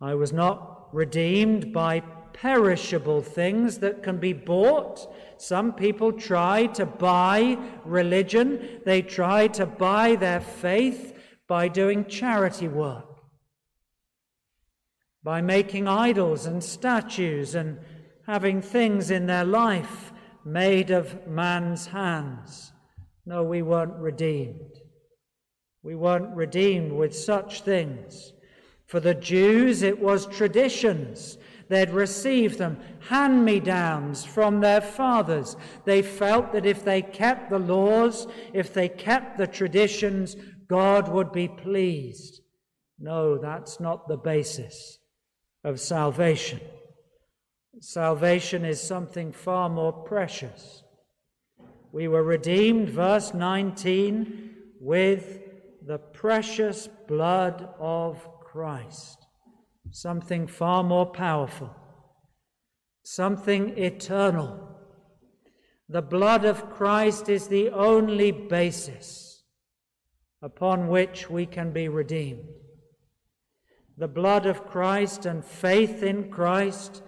I 0.00 0.14
was 0.14 0.32
not 0.32 0.73
redeemed 0.94 1.72
by 1.72 2.00
perishable 2.32 3.20
things 3.20 3.78
that 3.78 4.02
can 4.02 4.18
be 4.18 4.32
bought. 4.32 5.14
Some 5.36 5.72
people 5.72 6.12
try 6.12 6.66
to 6.68 6.86
buy 6.86 7.58
religion, 7.84 8.80
they 8.84 9.02
try 9.02 9.48
to 9.48 9.66
buy 9.66 10.16
their 10.16 10.40
faith 10.40 11.18
by 11.46 11.68
doing 11.68 12.06
charity 12.06 12.68
work 12.68 13.14
by 15.24 15.40
making 15.40 15.88
idols 15.88 16.44
and 16.44 16.62
statues 16.62 17.54
and 17.54 17.78
having 18.26 18.60
things 18.60 19.10
in 19.10 19.26
their 19.26 19.44
life 19.44 20.12
made 20.44 20.90
of 20.90 21.26
man's 21.26 21.86
hands. 21.86 22.72
No, 23.24 23.42
we 23.42 23.62
weren't 23.62 23.96
redeemed. 23.96 24.78
We 25.82 25.94
weren't 25.94 26.36
redeemed 26.36 26.92
with 26.92 27.16
such 27.16 27.62
things. 27.62 28.34
For 28.94 29.00
the 29.00 29.12
Jews, 29.12 29.82
it 29.82 29.98
was 29.98 30.24
traditions. 30.26 31.36
They'd 31.68 31.90
received 31.90 32.58
them, 32.58 32.78
hand 33.08 33.44
me 33.44 33.58
downs 33.58 34.24
from 34.24 34.60
their 34.60 34.80
fathers. 34.80 35.56
They 35.84 36.00
felt 36.00 36.52
that 36.52 36.64
if 36.64 36.84
they 36.84 37.02
kept 37.02 37.50
the 37.50 37.58
laws, 37.58 38.28
if 38.52 38.72
they 38.72 38.88
kept 38.88 39.36
the 39.36 39.48
traditions, 39.48 40.36
God 40.68 41.08
would 41.08 41.32
be 41.32 41.48
pleased. 41.48 42.40
No, 43.00 43.36
that's 43.36 43.80
not 43.80 44.06
the 44.06 44.16
basis 44.16 45.00
of 45.64 45.80
salvation. 45.80 46.60
Salvation 47.80 48.64
is 48.64 48.80
something 48.80 49.32
far 49.32 49.68
more 49.68 49.92
precious. 49.92 50.84
We 51.90 52.06
were 52.06 52.22
redeemed, 52.22 52.90
verse 52.90 53.34
19, 53.34 54.54
with 54.80 55.40
the 55.84 55.98
precious 55.98 56.86
blood 57.08 57.68
of 57.80 58.24
Christ. 58.54 59.26
Something 59.90 60.46
far 60.46 60.84
more 60.84 61.06
powerful, 61.06 61.74
something 63.02 63.76
eternal. 63.76 64.78
The 65.88 66.02
blood 66.02 66.44
of 66.44 66.70
Christ 66.70 67.28
is 67.28 67.48
the 67.48 67.70
only 67.70 68.30
basis 68.30 69.42
upon 70.40 70.86
which 70.86 71.28
we 71.28 71.46
can 71.46 71.72
be 71.72 71.88
redeemed. 71.88 72.46
The 73.98 74.06
blood 74.06 74.46
of 74.46 74.66
Christ 74.66 75.26
and 75.26 75.44
faith 75.44 76.04
in 76.04 76.30
Christ 76.30 77.02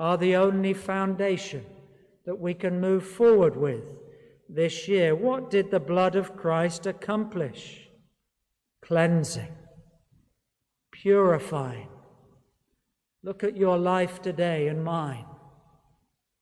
are 0.00 0.18
the 0.18 0.34
only 0.34 0.74
foundation 0.74 1.64
that 2.26 2.40
we 2.40 2.52
can 2.52 2.80
move 2.80 3.06
forward 3.06 3.56
with 3.56 3.84
this 4.48 4.88
year. 4.88 5.14
What 5.14 5.50
did 5.50 5.70
the 5.70 5.78
blood 5.78 6.16
of 6.16 6.36
Christ 6.36 6.84
accomplish? 6.86 7.88
Cleansing, 8.82 9.54
purifying. 11.00 11.88
Look 13.22 13.44
at 13.44 13.56
your 13.56 13.78
life 13.78 14.22
today 14.22 14.68
and 14.68 14.84
mine. 14.84 15.26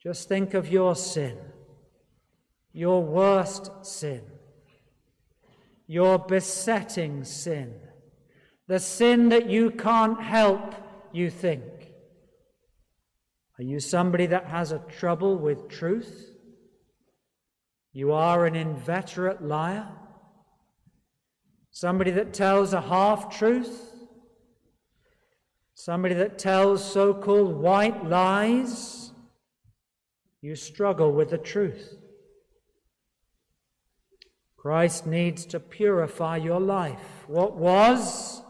Just 0.03 0.29
think 0.29 0.55
of 0.55 0.68
your 0.68 0.94
sin, 0.94 1.37
your 2.73 3.03
worst 3.03 3.71
sin, 3.85 4.23
your 5.87 6.18
besetting 6.18 7.25
sin 7.25 7.75
the 8.68 8.79
sin 8.79 9.31
that 9.31 9.49
you 9.49 9.71
can't 9.71 10.23
help, 10.23 10.75
you 11.11 11.31
think. 11.31 11.64
Are 13.59 13.64
you 13.64 13.81
somebody 13.81 14.27
that 14.27 14.47
has 14.47 14.71
a 14.71 14.79
trouble 14.79 15.37
with 15.37 15.68
truth? 15.68 16.31
You 17.92 18.12
are 18.12 18.44
an 18.44 18.55
inveterate 18.55 19.42
liar? 19.42 19.88
Somebody 21.71 22.11
that 22.12 22.35
tells 22.35 22.75
a 22.75 22.83
half 22.83 23.37
truth? 23.37 23.94
Somebody 25.80 26.16
that 26.16 26.40
tells 26.40 26.84
so 26.84 27.14
called 27.14 27.54
white 27.54 28.04
lies? 28.04 29.12
You 30.42 30.56
struggle 30.56 31.12
with 31.12 31.30
the 31.30 31.38
truth. 31.38 31.94
Christ 34.56 35.06
needs 35.06 35.46
to 35.46 35.60
purify 35.60 36.38
your 36.38 36.58
life. 36.58 37.22
What 37.28 37.56
was 37.56 38.42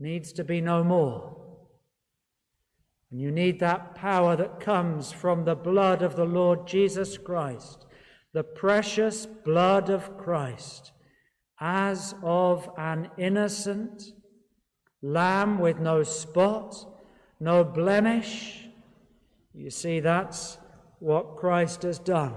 needs 0.00 0.32
to 0.32 0.42
be 0.42 0.60
no 0.60 0.82
more. 0.82 1.36
And 3.12 3.20
you 3.20 3.30
need 3.30 3.60
that 3.60 3.94
power 3.94 4.34
that 4.34 4.58
comes 4.58 5.12
from 5.12 5.44
the 5.44 5.54
blood 5.54 6.02
of 6.02 6.16
the 6.16 6.24
Lord 6.24 6.66
Jesus 6.66 7.16
Christ, 7.16 7.86
the 8.32 8.42
precious 8.42 9.24
blood 9.24 9.88
of 9.88 10.18
Christ, 10.18 10.90
as 11.60 12.16
of 12.24 12.68
an 12.76 13.08
innocent 13.16 14.02
lamb 15.02 15.58
with 15.58 15.78
no 15.78 16.02
spot, 16.02 16.86
no 17.38 17.64
blemish. 17.64 18.66
You 19.54 19.70
see, 19.70 20.00
that's 20.00 20.58
what 20.98 21.36
Christ 21.36 21.82
has 21.82 21.98
done. 21.98 22.34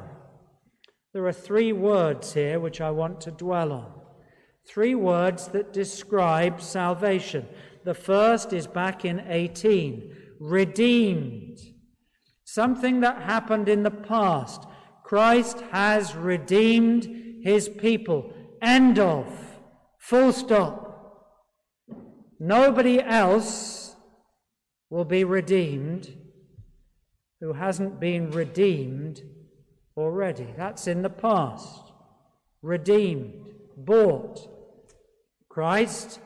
There 1.14 1.26
are 1.26 1.34
three 1.34 1.74
words 1.74 2.34
here 2.34 2.60
which 2.60 2.82
I 2.82 2.90
want 2.92 3.22
to 3.22 3.32
dwell 3.32 3.72
on. 3.72 3.94
Three 4.68 4.96
words 4.96 5.50
that 5.50 5.74
describe 5.74 6.62
salvation. 6.62 7.48
The 7.84 7.94
first 7.94 8.54
is 8.54 8.66
back 8.66 9.06
in 9.06 9.24
18 9.28 10.16
redeemed. 10.40 11.60
Something 12.46 13.02
that 13.02 13.22
happened 13.22 13.70
in 13.70 13.84
the 13.84 13.92
past. 13.92 14.66
Christ 15.04 15.62
has 15.72 16.16
redeemed 16.16 17.42
his 17.44 17.70
people. 17.70 18.34
End 18.62 19.00
of. 19.00 19.28
Full 20.00 20.34
stop. 20.34 20.83
Nobody 22.40 23.02
else 23.02 23.96
will 24.90 25.06
be 25.06 25.24
redeemed 25.24 26.16
who 27.40 27.54
hasn't 27.54 28.00
been 28.00 28.32
redeemed 28.32 29.22
already. 29.98 30.48
That's 30.56 30.88
in 30.88 31.02
the 31.02 31.10
past. 31.10 31.92
Redeemed, 32.62 33.54
bought. 33.76 34.50
Christ 35.50 36.20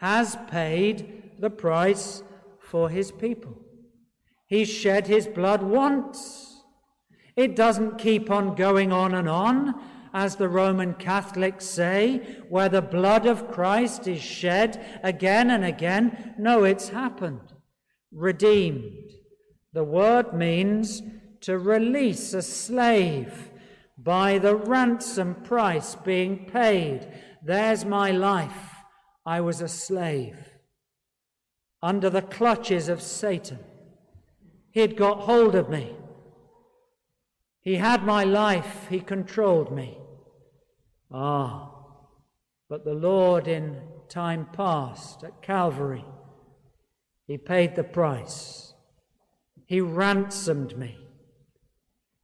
has 0.00 0.36
paid 0.48 1.32
the 1.40 1.50
price 1.50 2.22
for 2.60 2.88
his 2.88 3.10
people. 3.10 3.56
He 4.46 4.64
shed 4.64 5.06
his 5.06 5.26
blood 5.26 5.62
once. 5.62 6.62
It 7.34 7.56
doesn't 7.56 7.98
keep 7.98 8.30
on 8.30 8.54
going 8.54 8.92
on 8.92 9.14
and 9.14 9.28
on 9.28 9.80
as 10.12 10.36
the 10.36 10.48
Roman 10.48 10.94
Catholics 10.94 11.64
say, 11.64 12.18
where 12.48 12.68
the 12.68 12.82
blood 12.82 13.26
of 13.26 13.50
Christ 13.50 14.06
is 14.06 14.20
shed 14.20 15.00
again 15.02 15.50
and 15.50 15.64
again. 15.64 16.34
No, 16.38 16.64
it's 16.64 16.90
happened. 16.90 17.52
Redeemed. 18.10 19.10
The 19.72 19.84
word 19.84 20.34
means 20.34 21.02
to 21.42 21.58
release 21.58 22.34
a 22.34 22.42
slave 22.42 23.50
by 23.96 24.38
the 24.38 24.54
ransom 24.56 25.34
price 25.36 25.94
being 25.94 26.46
paid. 26.46 27.08
There's 27.42 27.84
my 27.84 28.10
life. 28.10 28.76
I 29.24 29.40
was 29.40 29.60
a 29.60 29.68
slave 29.68 30.36
under 31.82 32.10
the 32.10 32.22
clutches 32.22 32.88
of 32.88 33.02
Satan. 33.02 33.58
He 34.70 34.80
had 34.80 34.96
got 34.96 35.20
hold 35.20 35.54
of 35.54 35.68
me. 35.68 35.94
He 37.60 37.76
had 37.76 38.04
my 38.04 38.24
life. 38.24 38.86
He 38.88 39.00
controlled 39.00 39.72
me. 39.72 39.98
Ah, 41.12 41.70
but 42.68 42.84
the 42.84 42.94
Lord 42.94 43.46
in 43.46 43.82
time 44.08 44.48
past 44.52 45.22
at 45.22 45.42
Calvary, 45.42 46.04
He 47.26 47.36
paid 47.36 47.76
the 47.76 47.84
price. 47.84 48.74
He 49.66 49.80
ransomed 49.80 50.76
me. 50.76 50.98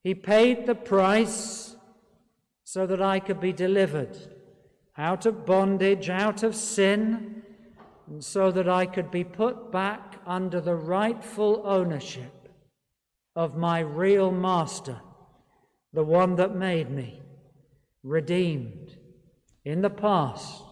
He 0.03 0.15
paid 0.15 0.67
the 0.67 0.75
price 0.75 1.77
so 2.65 2.87
that 2.87 3.03
I 3.03 3.21
could 3.21 3.41
be 3.41 3.53
delivered 3.53 4.17
out 4.97 5.27
of 5.27 5.47
bondage, 5.47 6.11
out 6.11 6.43
of 6.43 6.57
sin, 6.57 7.43
and 8.07 8.25
so 8.25 8.51
that 8.51 8.69
I 8.69 8.87
could 8.87 9.11
be 9.11 9.25
put 9.25 9.71
back 9.71 10.17
under 10.27 10.61
the 10.61 10.75
rightful 10.75 11.63
ownership 11.65 12.49
of 13.37 13.57
my 13.57 13.81
real 13.81 14.31
master, 14.31 15.01
the 15.93 16.05
one 16.05 16.37
that 16.37 16.57
made 16.57 16.91
me 16.91 17.23
redeemed 18.09 18.97
in 19.65 19.83
the 19.83 19.91
past. 19.91 20.63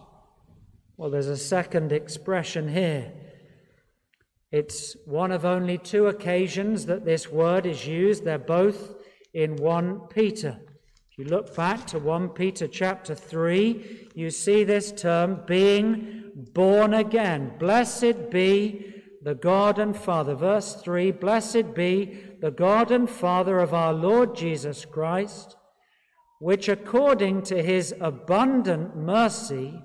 Well, 0.97 1.11
there's 1.11 1.27
a 1.27 1.37
second 1.37 1.91
expression 1.91 2.67
here. 2.67 3.13
It's 4.51 4.95
one 5.05 5.31
of 5.31 5.45
only 5.45 5.77
two 5.77 6.07
occasions 6.07 6.87
that 6.87 7.05
this 7.05 7.29
word 7.29 7.65
is 7.65 7.85
used. 7.85 8.23
They're 8.23 8.39
both 8.39 8.95
in 9.33 9.57
1 9.57 10.07
Peter. 10.09 10.59
If 11.11 11.17
you 11.19 11.25
look 11.25 11.55
back 11.55 11.85
to 11.87 11.99
1 11.99 12.29
Peter 12.29 12.67
chapter 12.67 13.13
3, 13.13 14.09
you 14.15 14.31
see 14.31 14.63
this 14.63 14.91
term 14.91 15.41
being 15.45 16.31
born 16.53 16.93
again. 16.93 17.53
Blessed 17.59 18.31
be 18.31 19.03
the 19.21 19.35
God 19.35 19.77
and 19.77 19.95
Father. 19.95 20.33
Verse 20.33 20.75
3 20.75 21.11
Blessed 21.11 21.75
be 21.75 22.17
the 22.39 22.51
God 22.51 22.89
and 22.89 23.09
Father 23.09 23.59
of 23.59 23.73
our 23.73 23.93
Lord 23.93 24.35
Jesus 24.35 24.85
Christ 24.85 25.56
which 26.39 26.69
according 26.69 27.41
to 27.41 27.63
his 27.63 27.93
abundant 27.99 28.95
mercy 28.95 29.81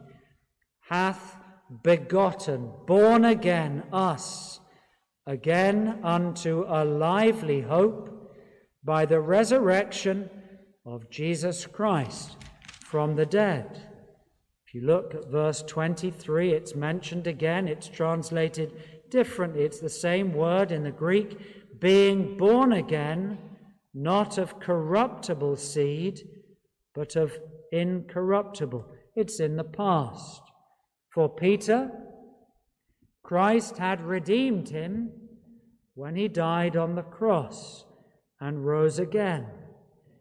hath 0.89 1.39
begotten, 1.83 2.71
born 2.87 3.25
again 3.25 3.83
us, 3.93 4.61
again 5.27 5.99
unto 6.03 6.65
a 6.69 6.85
lively 6.85 7.63
hope 7.63 8.35
by 8.85 9.07
the 9.07 9.21
resurrection 9.21 10.29
of 10.85 11.09
Jesus 11.09 11.67
Christ 11.67 12.37
from 12.85 13.17
the 13.17 13.27
dead. 13.27 13.89
If 14.67 14.75
you 14.75 14.83
look 14.83 15.15
at 15.15 15.31
verse 15.31 15.63
23, 15.63 16.53
it's 16.53 16.75
mentioned 16.75 17.27
again, 17.27 17.69
it's 17.69 17.89
translated 17.89 18.73
differently. 19.11 19.63
It's 19.63 19.81
the 19.81 19.89
same 19.89 20.33
word 20.33 20.73
in 20.73 20.83
the 20.83 20.91
Greek, 20.91 21.81
being 21.81 22.37
born 22.37 22.73
again, 22.73 23.39
not 23.95 24.39
of 24.39 24.59
corruptible 24.61 25.57
seed 25.57 26.23
but 26.95 27.17
of 27.17 27.39
incorruptible. 27.71 28.87
It's 29.17 29.41
in 29.41 29.57
the 29.57 29.65
past. 29.65 30.43
For 31.13 31.29
Peter, 31.29 31.91
Christ 33.23 33.79
had 33.79 34.01
redeemed 34.05 34.71
him 34.71 35.11
when 35.95 36.17
he 36.17 36.29
died 36.29 36.77
on 36.77 36.95
the 36.95 37.03
cross 37.03 37.85
and 38.41 38.67
rose 38.67 38.99
again. 38.99 39.47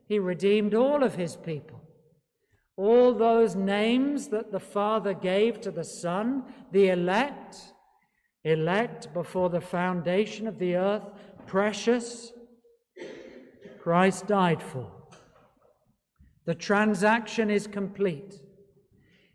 He 0.07 0.19
redeemed 0.19 0.75
all 0.75 1.03
of 1.03 1.15
his 1.15 1.35
people. 1.35 1.81
All 2.77 3.13
those 3.13 3.55
names 3.55 4.29
that 4.29 4.51
the 4.51 4.59
Father 4.59 5.13
gave 5.13 5.61
to 5.61 5.71
the 5.71 5.83
Son, 5.83 6.43
the 6.71 6.89
elect, 6.89 7.57
elect 8.43 9.13
before 9.13 9.49
the 9.49 9.61
foundation 9.61 10.47
of 10.47 10.57
the 10.57 10.75
earth, 10.75 11.05
precious, 11.47 12.31
Christ 13.81 14.27
died 14.27 14.61
for. 14.61 15.00
The 16.45 16.55
transaction 16.55 17.49
is 17.49 17.67
complete. 17.67 18.41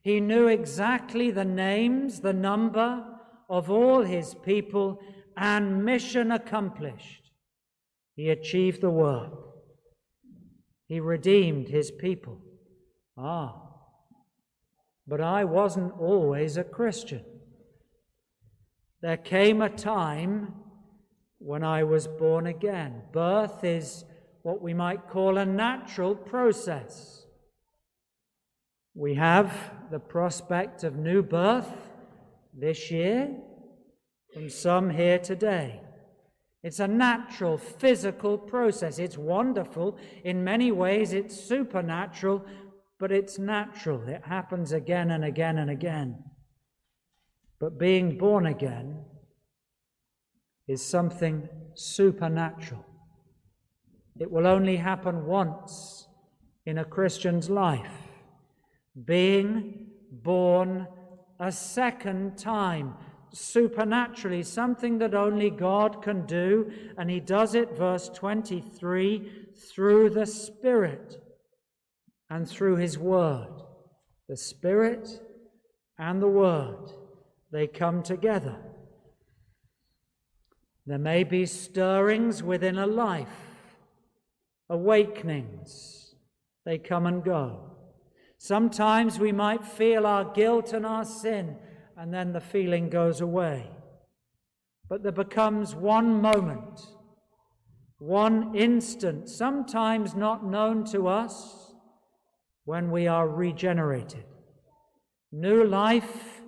He 0.00 0.20
knew 0.20 0.46
exactly 0.46 1.30
the 1.30 1.44
names, 1.44 2.20
the 2.20 2.32
number 2.32 3.04
of 3.48 3.70
all 3.70 4.02
his 4.02 4.34
people, 4.34 5.00
and 5.36 5.84
mission 5.84 6.32
accomplished. 6.32 7.30
He 8.14 8.30
achieved 8.30 8.80
the 8.80 8.90
work. 8.90 9.32
He 10.88 11.00
redeemed 11.00 11.68
his 11.68 11.90
people. 11.90 12.40
Ah, 13.18 13.66
but 15.06 15.20
I 15.20 15.44
wasn't 15.44 15.92
always 16.00 16.56
a 16.56 16.64
Christian. 16.64 17.24
There 19.02 19.16
came 19.16 19.62
a 19.62 19.68
time 19.68 20.54
when 21.38 21.62
I 21.62 21.84
was 21.84 22.08
born 22.08 22.46
again. 22.46 23.02
Birth 23.12 23.62
is 23.62 24.04
what 24.46 24.62
we 24.62 24.72
might 24.72 25.08
call 25.08 25.38
a 25.38 25.44
natural 25.44 26.14
process. 26.14 27.26
We 28.94 29.16
have 29.16 29.52
the 29.90 29.98
prospect 29.98 30.84
of 30.84 30.94
new 30.94 31.20
birth 31.20 31.68
this 32.56 32.88
year 32.92 33.36
from 34.32 34.48
some 34.48 34.88
here 34.88 35.18
today. 35.18 35.80
It's 36.62 36.78
a 36.78 36.86
natural 36.86 37.58
physical 37.58 38.38
process. 38.38 39.00
It's 39.00 39.18
wonderful. 39.18 39.98
In 40.22 40.44
many 40.44 40.70
ways, 40.70 41.12
it's 41.12 41.34
supernatural, 41.34 42.46
but 43.00 43.10
it's 43.10 43.40
natural. 43.40 44.08
It 44.08 44.22
happens 44.26 44.70
again 44.70 45.10
and 45.10 45.24
again 45.24 45.58
and 45.58 45.70
again. 45.70 46.22
But 47.58 47.80
being 47.80 48.16
born 48.16 48.46
again 48.46 49.06
is 50.68 50.86
something 50.86 51.48
supernatural. 51.74 52.84
It 54.18 54.30
will 54.30 54.46
only 54.46 54.76
happen 54.76 55.26
once 55.26 56.08
in 56.64 56.78
a 56.78 56.84
Christian's 56.84 57.50
life. 57.50 57.92
Being 59.04 59.88
born 60.10 60.86
a 61.38 61.52
second 61.52 62.38
time, 62.38 62.94
supernaturally, 63.32 64.42
something 64.42 64.98
that 64.98 65.14
only 65.14 65.50
God 65.50 66.02
can 66.02 66.24
do, 66.24 66.72
and 66.96 67.10
He 67.10 67.20
does 67.20 67.54
it, 67.54 67.76
verse 67.76 68.08
23, 68.08 69.48
through 69.54 70.10
the 70.10 70.26
Spirit 70.26 71.22
and 72.30 72.48
through 72.48 72.76
His 72.76 72.98
Word. 72.98 73.62
The 74.28 74.36
Spirit 74.36 75.20
and 75.98 76.22
the 76.22 76.28
Word, 76.28 76.90
they 77.52 77.66
come 77.66 78.02
together. 78.02 78.56
There 80.86 80.98
may 80.98 81.24
be 81.24 81.44
stirrings 81.46 82.42
within 82.42 82.78
a 82.78 82.86
life 82.86 83.45
awakenings. 84.68 86.14
They 86.64 86.78
come 86.78 87.06
and 87.06 87.22
go. 87.24 87.72
Sometimes 88.38 89.18
we 89.18 89.32
might 89.32 89.64
feel 89.64 90.06
our 90.06 90.24
guilt 90.24 90.72
and 90.72 90.84
our 90.84 91.04
sin, 91.04 91.56
and 91.96 92.12
then 92.12 92.32
the 92.32 92.40
feeling 92.40 92.90
goes 92.90 93.20
away. 93.20 93.70
But 94.88 95.02
there 95.02 95.12
becomes 95.12 95.74
one 95.74 96.20
moment, 96.20 96.80
one 97.98 98.54
instant, 98.54 99.28
sometimes 99.28 100.14
not 100.14 100.44
known 100.44 100.84
to 100.86 101.08
us, 101.08 101.72
when 102.64 102.90
we 102.90 103.06
are 103.06 103.28
regenerated. 103.28 104.24
New 105.32 105.64
life 105.64 106.42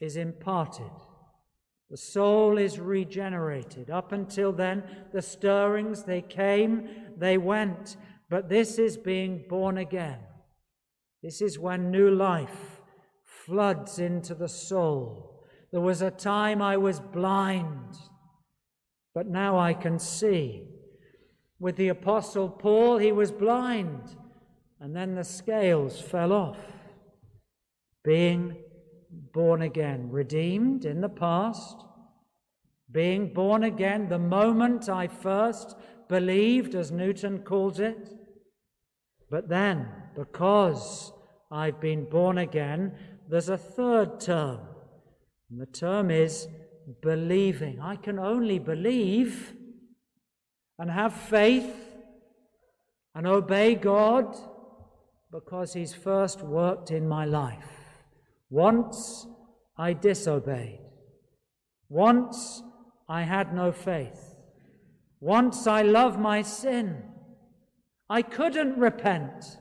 is 0.00 0.16
imparted. 0.16 0.90
The 1.90 1.96
soul 1.96 2.58
is 2.58 2.80
regenerated. 2.80 3.88
Up 3.88 4.12
until 4.12 4.52
then, 4.52 4.82
the 5.12 5.22
stirrings, 5.22 6.02
they 6.02 6.22
came, 6.22 6.88
they 7.18 7.38
went. 7.38 7.96
But 8.30 8.48
this 8.48 8.78
is 8.78 8.96
being 8.96 9.44
born 9.48 9.78
again. 9.78 10.18
This 11.22 11.40
is 11.40 11.58
when 11.58 11.90
new 11.90 12.10
life 12.10 12.80
floods 13.46 13.98
into 13.98 14.34
the 14.34 14.48
soul. 14.48 15.44
There 15.70 15.80
was 15.80 16.02
a 16.02 16.10
time 16.10 16.62
I 16.62 16.76
was 16.76 17.00
blind, 17.00 17.96
but 19.14 19.26
now 19.26 19.58
I 19.58 19.74
can 19.74 19.98
see. 19.98 20.68
With 21.58 21.76
the 21.76 21.88
Apostle 21.88 22.48
Paul, 22.48 22.98
he 22.98 23.12
was 23.12 23.30
blind, 23.30 24.16
and 24.80 24.94
then 24.94 25.14
the 25.14 25.24
scales 25.24 26.00
fell 26.00 26.32
off. 26.32 26.58
Being 28.04 28.56
born 29.32 29.62
again, 29.62 30.10
redeemed 30.10 30.84
in 30.84 31.00
the 31.00 31.08
past, 31.08 31.76
being 32.90 33.32
born 33.32 33.64
again 33.64 34.08
the 34.08 34.18
moment 34.18 34.88
I 34.88 35.08
first 35.08 35.74
believed, 36.08 36.74
as 36.74 36.90
Newton 36.90 37.40
calls 37.40 37.80
it. 37.80 38.10
But 39.30 39.48
then, 39.48 39.88
because 40.16 41.12
I've 41.50 41.80
been 41.80 42.04
born 42.04 42.38
again, 42.38 42.92
there's 43.28 43.48
a 43.48 43.58
third 43.58 44.20
term. 44.20 44.60
And 45.50 45.60
the 45.60 45.66
term 45.66 46.10
is 46.10 46.48
believing. 47.02 47.80
I 47.80 47.96
can 47.96 48.18
only 48.18 48.58
believe 48.58 49.54
and 50.78 50.90
have 50.90 51.14
faith 51.14 51.74
and 53.14 53.26
obey 53.26 53.74
God 53.74 54.36
because 55.30 55.72
He's 55.72 55.94
first 55.94 56.42
worked 56.42 56.90
in 56.90 57.08
my 57.08 57.24
life. 57.24 57.70
Once 58.50 59.26
I 59.76 59.92
disobeyed. 59.92 60.80
Once 61.88 62.62
I 63.08 63.22
had 63.22 63.54
no 63.54 63.72
faith. 63.72 64.33
Once 65.24 65.66
I 65.66 65.80
loved 65.80 66.20
my 66.20 66.42
sin. 66.42 67.02
I 68.10 68.20
couldn't 68.20 68.76
repent. 68.76 69.56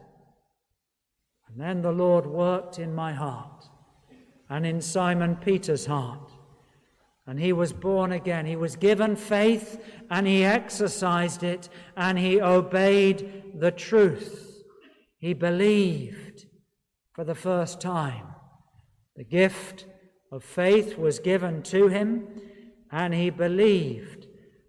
And 1.47 1.61
then 1.61 1.81
the 1.81 1.93
Lord 1.93 2.25
worked 2.25 2.79
in 2.79 2.93
my 2.93 3.13
heart 3.13 3.69
and 4.49 4.65
in 4.65 4.81
Simon 4.81 5.37
Peter's 5.37 5.85
heart. 5.85 6.33
And 7.25 7.39
he 7.39 7.53
was 7.53 7.71
born 7.71 8.11
again. 8.11 8.45
He 8.45 8.57
was 8.57 8.75
given 8.75 9.15
faith 9.15 9.81
and 10.09 10.27
he 10.27 10.43
exercised 10.43 11.43
it 11.43 11.69
and 11.95 12.19
he 12.19 12.41
obeyed 12.41 13.53
the 13.57 13.71
truth. 13.71 14.65
He 15.17 15.33
believed 15.33 16.45
for 17.13 17.23
the 17.23 17.35
first 17.35 17.79
time. 17.79 18.27
The 19.15 19.23
gift 19.23 19.85
of 20.29 20.43
faith 20.43 20.97
was 20.97 21.19
given 21.19 21.63
to 21.63 21.87
him 21.87 22.27
and 22.91 23.13
he 23.13 23.29
believed. 23.29 24.22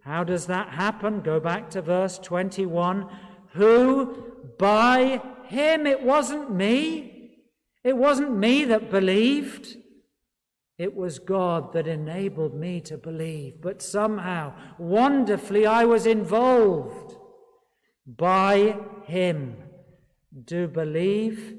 How 0.05 0.25
does 0.25 0.47
that 0.47 0.69
happen? 0.69 1.21
Go 1.21 1.41
back 1.41 1.71
to 1.71 1.83
verse 1.83 2.19
21. 2.19 3.09
Who 3.55 4.33
by 4.59 5.23
him, 5.47 5.87
it 5.87 6.03
wasn't 6.03 6.55
me. 6.55 7.39
It 7.83 7.97
wasn't 7.97 8.37
me 8.37 8.65
that 8.65 8.91
believed. 8.91 9.77
It 10.79 10.97
was 10.97 11.19
God 11.19 11.73
that 11.73 11.87
enabled 11.87 12.55
me 12.55 12.81
to 12.83 12.97
believe. 12.97 13.61
But 13.61 13.81
somehow, 13.81 14.55
wonderfully, 14.79 15.67
I 15.67 15.85
was 15.85 16.07
involved 16.07 17.17
by 18.07 18.79
Him. 19.05 19.57
Do 20.45 20.67
believe 20.67 21.55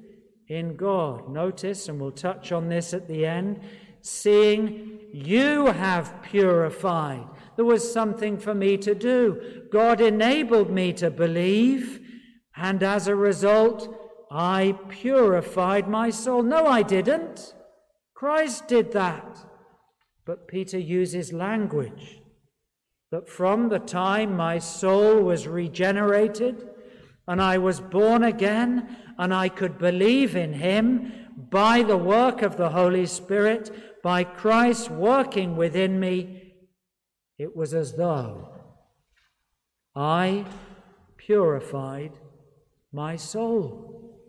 in 0.49 0.75
God. 0.75 1.29
Notice, 1.29 1.87
and 1.87 1.99
we'll 1.99 2.11
touch 2.11 2.51
on 2.51 2.67
this 2.67 2.93
at 2.93 3.07
the 3.07 3.25
end, 3.25 3.61
seeing 4.01 4.99
you 5.13 5.67
have 5.67 6.21
purified. 6.21 7.25
There 7.55 7.65
was 7.65 7.91
something 7.91 8.37
for 8.37 8.53
me 8.53 8.77
to 8.77 8.93
do. 8.93 9.63
God 9.71 10.01
enabled 10.01 10.69
me 10.69 10.93
to 10.93 11.09
believe. 11.09 12.01
And 12.55 12.83
as 12.83 13.07
a 13.07 13.15
result, 13.15 13.93
I 14.31 14.77
purified 14.89 15.87
my 15.87 16.09
soul. 16.09 16.43
No, 16.43 16.65
I 16.65 16.81
didn't. 16.81 17.53
Christ 18.13 18.67
did 18.67 18.91
that. 18.93 19.45
But 20.25 20.47
Peter 20.47 20.79
uses 20.79 21.31
language 21.31 22.21
that 23.11 23.29
from 23.29 23.69
the 23.69 23.79
time 23.79 24.35
my 24.35 24.57
soul 24.57 25.21
was 25.21 25.47
regenerated 25.47 26.67
and 27.27 27.41
I 27.41 27.57
was 27.57 27.79
born 27.79 28.23
again 28.23 28.97
and 29.17 29.33
I 29.33 29.49
could 29.49 29.77
believe 29.77 30.35
in 30.35 30.53
him 30.53 31.13
by 31.49 31.83
the 31.83 31.97
work 31.97 32.41
of 32.41 32.57
the 32.57 32.69
Holy 32.69 33.05
Spirit, 33.05 34.01
by 34.03 34.23
Christ 34.23 34.89
working 34.89 35.55
within 35.55 35.99
me, 35.99 36.44
it 37.37 37.55
was 37.55 37.73
as 37.73 37.93
though 37.93 38.49
I 39.95 40.45
purified 41.17 42.13
my 42.91 43.15
soul. 43.15 44.19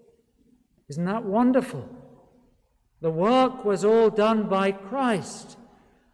Isn't 0.89 1.05
that 1.05 1.25
wonderful? 1.25 1.89
The 3.01 3.11
work 3.11 3.65
was 3.65 3.85
all 3.85 4.11
done 4.11 4.49
by 4.49 4.73
Christ 4.73 5.57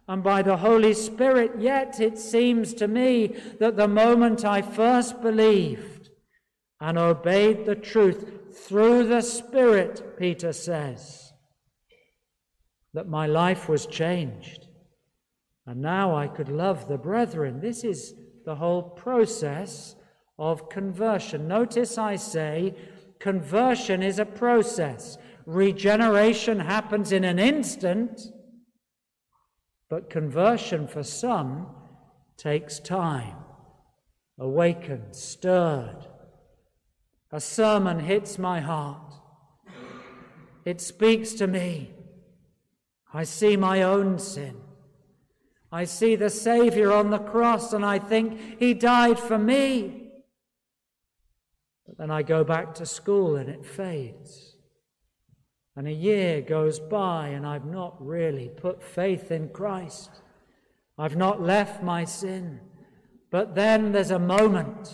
and 0.07 0.21
by 0.21 0.41
the 0.41 0.57
Holy 0.57 0.93
Spirit, 0.93 1.53
yet 1.59 1.99
it 1.99 2.17
seems 2.17 2.73
to 2.75 2.87
me 2.87 3.35
that 3.59 3.77
the 3.77 3.87
moment 3.87 4.43
I 4.43 4.61
first 4.61 5.21
believed 5.21 6.09
and 6.81 6.97
obeyed 6.97 7.65
the 7.65 7.75
truth 7.75 8.57
through 8.67 9.07
the 9.07 9.21
Spirit, 9.21 10.17
Peter 10.17 10.51
says, 10.51 11.31
that 12.93 13.07
my 13.07 13.25
life 13.25 13.69
was 13.69 13.85
changed. 13.85 14.62
And 15.65 15.81
now 15.81 16.15
I 16.15 16.27
could 16.27 16.49
love 16.49 16.87
the 16.87 16.97
brethren. 16.97 17.61
This 17.61 17.83
is 17.83 18.13
the 18.45 18.55
whole 18.55 18.83
process 18.83 19.95
of 20.37 20.69
conversion. 20.69 21.47
Notice 21.47 21.97
I 21.97 22.17
say 22.17 22.75
conversion 23.19 24.03
is 24.03 24.19
a 24.19 24.25
process. 24.25 25.17
Regeneration 25.45 26.59
happens 26.59 27.11
in 27.11 27.23
an 27.23 27.39
instant, 27.39 28.21
but 29.89 30.09
conversion 30.09 30.87
for 30.87 31.03
some 31.03 31.67
takes 32.37 32.79
time. 32.79 33.37
Awakened, 34.37 35.15
stirred. 35.15 36.07
A 37.31 37.39
sermon 37.39 37.99
hits 37.99 38.37
my 38.37 38.59
heart. 38.59 39.13
It 40.65 40.81
speaks 40.81 41.33
to 41.33 41.47
me. 41.47 41.91
I 43.13 43.23
see 43.23 43.55
my 43.55 43.83
own 43.83 44.17
sin. 44.17 44.55
I 45.73 45.85
see 45.85 46.15
the 46.15 46.29
Savior 46.29 46.93
on 46.93 47.09
the 47.09 47.17
cross 47.17 47.73
and 47.73 47.83
I 47.83 47.97
think 47.97 48.59
He 48.59 48.75
died 48.75 49.17
for 49.17 49.39
me. 49.39 50.11
But 51.87 51.97
then 51.97 52.11
I 52.11 52.21
go 52.21 52.43
back 52.43 52.75
to 52.75 52.85
school 52.85 53.35
and 53.35 53.49
it 53.49 53.65
fades. 53.65 54.55
And 55.75 55.87
a 55.87 55.91
year 55.91 56.41
goes 56.41 56.79
by 56.79 57.29
and 57.29 57.43
I've 57.43 57.65
not 57.65 57.95
really 57.99 58.49
put 58.49 58.83
faith 58.83 59.31
in 59.31 59.49
Christ. 59.49 60.11
I've 60.99 61.17
not 61.17 61.41
left 61.41 61.81
my 61.81 62.05
sin. 62.05 62.59
But 63.31 63.55
then 63.55 63.93
there's 63.93 64.11
a 64.11 64.19
moment. 64.19 64.93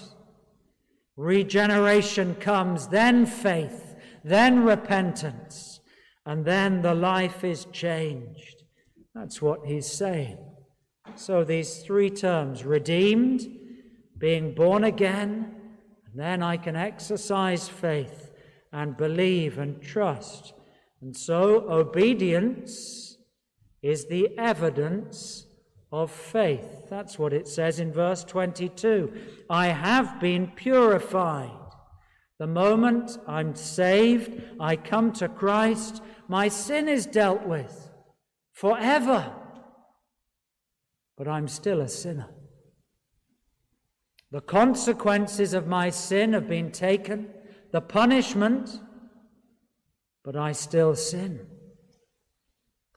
Regeneration 1.18 2.36
comes, 2.36 2.88
then 2.88 3.26
faith, 3.26 3.96
then 4.24 4.64
repentance, 4.64 5.82
and 6.26 6.46
then 6.46 6.82
the 6.82 6.96
life 6.96 7.44
is 7.44 7.66
changed. 7.74 8.64
That's 9.14 9.42
what 9.42 9.66
he's 9.66 9.92
saying. 9.92 10.38
So 11.16 11.44
these 11.44 11.80
three 11.80 12.10
terms 12.10 12.64
redeemed, 12.64 13.48
being 14.18 14.54
born 14.54 14.84
again, 14.84 15.56
and 16.06 16.20
then 16.20 16.42
I 16.44 16.58
can 16.58 16.76
exercise 16.76 17.70
faith 17.70 18.32
and 18.72 18.98
believe 18.98 19.58
and 19.58 19.82
trust. 19.82 20.54
And 21.02 21.16
so 21.16 21.70
obedience 21.70 23.18
is 23.82 24.08
the 24.08 24.38
evidence 24.38 25.46
of 25.92 26.12
faith. 26.12 26.90
That's 26.90 27.18
what 27.18 27.34
it 27.34 27.48
says 27.48 27.80
in 27.80 27.92
verse 27.92 28.24
22. 28.24 29.12
I 29.50 29.68
have 29.68 30.20
been 30.20 30.48
purified. 30.48 31.52
The 32.38 32.48
moment 32.48 33.18
I'm 33.28 33.56
saved, 33.56 34.42
I 34.60 34.76
come 34.76 35.12
to 35.14 35.28
Christ, 35.28 36.02
my 36.28 36.48
sin 36.48 36.88
is 36.88 37.06
dealt 37.06 37.46
with 37.46 37.90
forever. 38.54 39.34
But 41.20 41.28
I'm 41.28 41.50
still 41.50 41.82
a 41.82 41.90
sinner. 41.90 42.30
The 44.32 44.40
consequences 44.40 45.54
of 45.54 45.68
my 45.68 45.90
sin 45.90 46.32
have 46.32 46.48
been 46.48 46.72
taken, 46.72 47.28
the 47.74 47.82
punishment, 47.82 48.80
but 50.24 50.38
I 50.38 50.54
still 50.54 50.96
sin. 50.96 51.46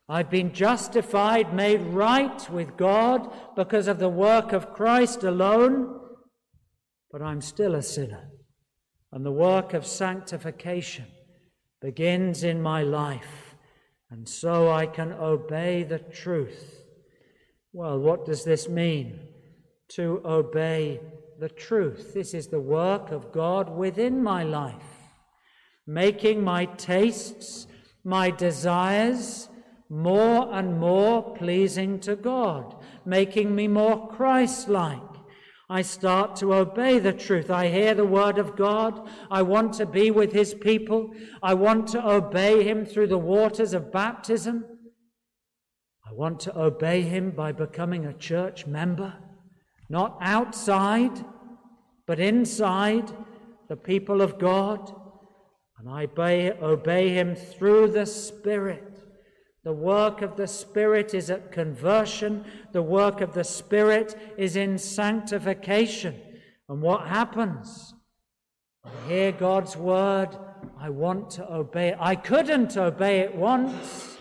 I've 0.09 0.31
been 0.31 0.53
justified, 0.53 1.53
made 1.53 1.81
right 1.81 2.49
with 2.49 2.77
God 2.77 3.29
because 3.57 3.89
of 3.89 3.99
the 3.99 4.09
work 4.09 4.53
of 4.53 4.73
Christ 4.73 5.25
alone, 5.25 5.99
but 7.11 7.23
I'm 7.23 7.41
still 7.41 7.75
a 7.75 7.83
sinner. 7.83 8.31
And 9.11 9.27
the 9.27 9.33
work 9.33 9.75
of 9.75 9.85
sanctification 9.85 11.07
begins 11.81 12.45
in 12.45 12.63
my 12.63 12.83
life, 12.83 13.57
and 14.11 14.29
so 14.29 14.71
I 14.71 14.87
can 14.87 15.13
obey 15.13 15.83
the 15.83 15.99
truth. 15.99 16.82
Well, 17.75 17.99
what 17.99 18.27
does 18.27 18.45
this 18.45 18.69
mean? 18.69 19.19
To 19.91 20.21
obey 20.25 21.01
the 21.41 21.49
truth. 21.49 22.13
This 22.13 22.35
is 22.35 22.49
the 22.49 22.61
work 22.61 23.11
of 23.11 23.33
God 23.33 23.75
within 23.75 24.23
my 24.23 24.45
life, 24.45 24.75
making 25.87 26.45
my 26.45 26.67
tastes 26.67 27.67
my 28.05 28.31
desires 28.31 29.49
more 29.89 30.53
and 30.53 30.79
more 30.79 31.35
pleasing 31.35 32.01
to 32.01 32.17
God, 32.17 32.77
making 33.07 33.55
me 33.55 33.69
more 33.69 34.09
Christ 34.09 34.69
like. 34.69 35.01
I 35.71 35.81
start 35.81 36.37
to 36.37 36.53
obey 36.53 36.99
the 36.99 37.13
truth. 37.15 37.51
I 37.51 37.69
hear 37.69 37.95
the 37.95 38.05
word 38.05 38.37
of 38.37 38.57
God. 38.57 39.09
I 39.31 39.41
want 39.41 39.73
to 39.75 39.87
be 39.87 40.11
with 40.11 40.33
his 40.33 40.53
people. 40.53 41.15
I 41.43 41.55
want 41.55 41.89
to 41.89 42.07
obey 42.07 42.63
him 42.63 42.85
through 42.85 43.07
the 43.07 43.17
waters 43.17 43.73
of 43.73 43.91
baptism. 43.91 44.67
I 46.12 46.14
want 46.14 46.40
to 46.40 46.59
obey 46.59 47.01
him 47.01 47.31
by 47.31 47.53
becoming 47.53 48.05
a 48.05 48.12
church 48.12 48.66
member, 48.66 49.14
not 49.88 50.18
outside, 50.20 51.25
but 52.07 52.20
inside 52.20 53.11
the 53.70 53.77
people 53.77 54.20
of 54.20 54.38
God. 54.38 54.94
And 55.79 55.88
I 55.88 56.03
obey, 56.03 56.53
obey 56.53 57.09
him 57.09 57.35
through 57.35 57.92
the 57.92 58.05
Spirit. 58.05 59.03
The 59.64 59.72
work 59.72 60.20
of 60.20 60.37
the 60.37 60.46
Spirit 60.46 61.14
is 61.14 61.31
at 61.31 61.51
conversion. 61.51 62.44
The 62.72 62.83
work 62.83 63.22
of 63.22 63.33
the 63.33 63.44
Spirit 63.44 64.14
is 64.37 64.55
in 64.55 64.77
sanctification. 64.77 66.20
And 66.68 66.83
what 66.83 67.09
happens? 67.09 67.94
I 68.85 68.90
hear 69.09 69.33
God's 69.33 69.79
word. 69.79 70.29
I 70.79 70.90
want 70.90 71.31
to 71.31 71.51
obey 71.51 71.88
it. 71.88 71.96
I 71.98 72.16
couldn't 72.16 72.77
obey 72.77 73.20
it 73.20 73.35
once 73.35 74.12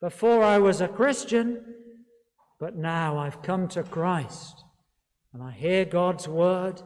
before 0.00 0.42
I 0.42 0.58
was 0.58 0.80
a 0.80 0.88
Christian, 0.88 1.62
but 2.58 2.76
now 2.76 3.18
I've 3.18 3.42
come 3.42 3.68
to 3.68 3.82
Christ 3.82 4.64
and 5.32 5.42
I 5.42 5.52
hear 5.52 5.84
God's 5.84 6.26
word 6.26 6.82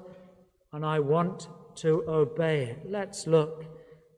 and 0.72 0.84
I 0.84 0.98
want 0.98 1.48
to 1.76 2.04
obey 2.08 2.64
it. 2.64 2.90
Let's 2.90 3.26
look 3.26 3.64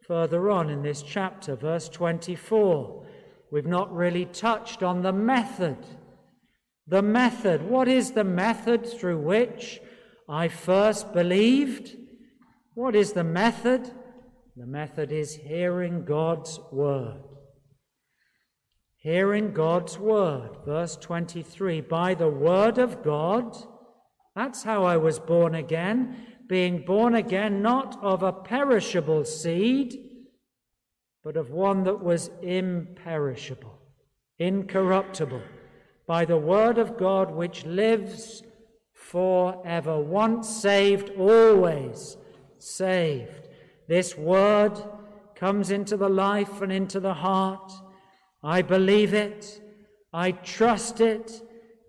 further 0.06 0.50
on 0.50 0.70
in 0.70 0.82
this 0.82 1.02
chapter, 1.02 1.56
verse 1.56 1.88
24. 1.88 3.06
We've 3.50 3.66
not 3.66 3.94
really 3.94 4.24
touched 4.24 4.82
on 4.82 5.02
the 5.02 5.12
method. 5.12 5.78
The 6.86 7.02
method. 7.02 7.62
What 7.62 7.88
is 7.88 8.12
the 8.12 8.24
method 8.24 8.86
through 8.86 9.18
which 9.18 9.80
I 10.28 10.48
first 10.48 11.12
believed? 11.12 11.96
What 12.74 12.94
is 12.94 13.12
the 13.12 13.24
method? 13.24 13.90
The 14.56 14.66
method 14.66 15.12
is 15.12 15.34
hearing 15.34 16.04
God's 16.04 16.58
word. 16.72 17.22
Hearing 19.06 19.52
God's 19.52 20.00
word. 20.00 20.50
Verse 20.64 20.96
23 20.96 21.80
By 21.80 22.14
the 22.14 22.28
word 22.28 22.76
of 22.76 23.04
God, 23.04 23.56
that's 24.34 24.64
how 24.64 24.82
I 24.82 24.96
was 24.96 25.20
born 25.20 25.54
again, 25.54 26.26
being 26.48 26.84
born 26.84 27.14
again 27.14 27.62
not 27.62 28.02
of 28.02 28.24
a 28.24 28.32
perishable 28.32 29.24
seed 29.24 29.94
but 31.22 31.36
of 31.36 31.50
one 31.52 31.84
that 31.84 32.02
was 32.02 32.30
imperishable, 32.42 33.78
incorruptible, 34.40 35.42
by 36.08 36.24
the 36.24 36.36
word 36.36 36.76
of 36.76 36.96
God 36.96 37.30
which 37.30 37.64
lives 37.64 38.42
forever. 38.92 40.00
Once 40.00 40.48
saved, 40.48 41.10
always 41.16 42.16
saved. 42.58 43.46
This 43.86 44.16
word 44.16 44.82
comes 45.36 45.70
into 45.70 45.96
the 45.96 46.08
life 46.08 46.60
and 46.60 46.72
into 46.72 46.98
the 46.98 47.14
heart. 47.14 47.72
I 48.42 48.62
believe 48.62 49.14
it, 49.14 49.60
I 50.12 50.32
trust 50.32 51.00
it, 51.00 51.42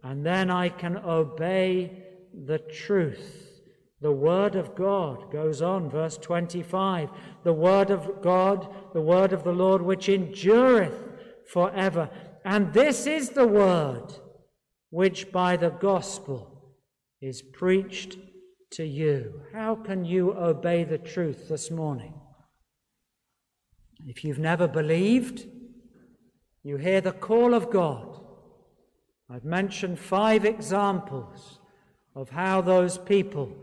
and 0.04 0.26
then 0.26 0.50
I 0.50 0.70
can 0.70 0.98
obey 0.98 2.04
the 2.34 2.60
truth. 2.60 3.62
The 4.00 4.12
Word 4.12 4.56
of 4.56 4.76
God 4.76 5.32
goes 5.32 5.62
on, 5.62 5.90
verse 5.90 6.18
25. 6.18 7.10
The 7.44 7.54
Word 7.54 7.90
of 7.90 8.22
God, 8.22 8.68
the 8.94 9.02
Word 9.02 9.34
of 9.34 9.44
the 9.44 9.52
Lord, 9.52 9.82
which 9.82 10.08
endureth 10.08 11.08
forever. 11.48 12.10
And 12.46 12.74
this 12.74 13.08
is 13.08 13.30
the 13.30 13.48
Word 13.48 14.14
which 14.90 15.32
by 15.32 15.58
the 15.58 15.72
gospel 15.72 16.76
is 17.22 17.42
preached 17.42 18.18
to 18.72 18.86
you. 18.86 19.42
How 19.54 19.76
can 19.76 20.06
you 20.06 20.34
obey 20.34 20.84
the 20.84 20.98
truth 20.98 21.50
this 21.50 21.72
morning? 21.72 22.14
If 24.06 24.24
you've 24.24 24.40
never 24.40 24.68
believed, 24.68 25.48
you 26.68 26.76
hear 26.76 27.00
the 27.00 27.14
call 27.14 27.54
of 27.54 27.70
God. 27.70 28.20
I've 29.30 29.46
mentioned 29.46 29.98
five 29.98 30.44
examples 30.44 31.60
of 32.14 32.30
how 32.30 32.60
those 32.60 32.98
people 32.98 33.56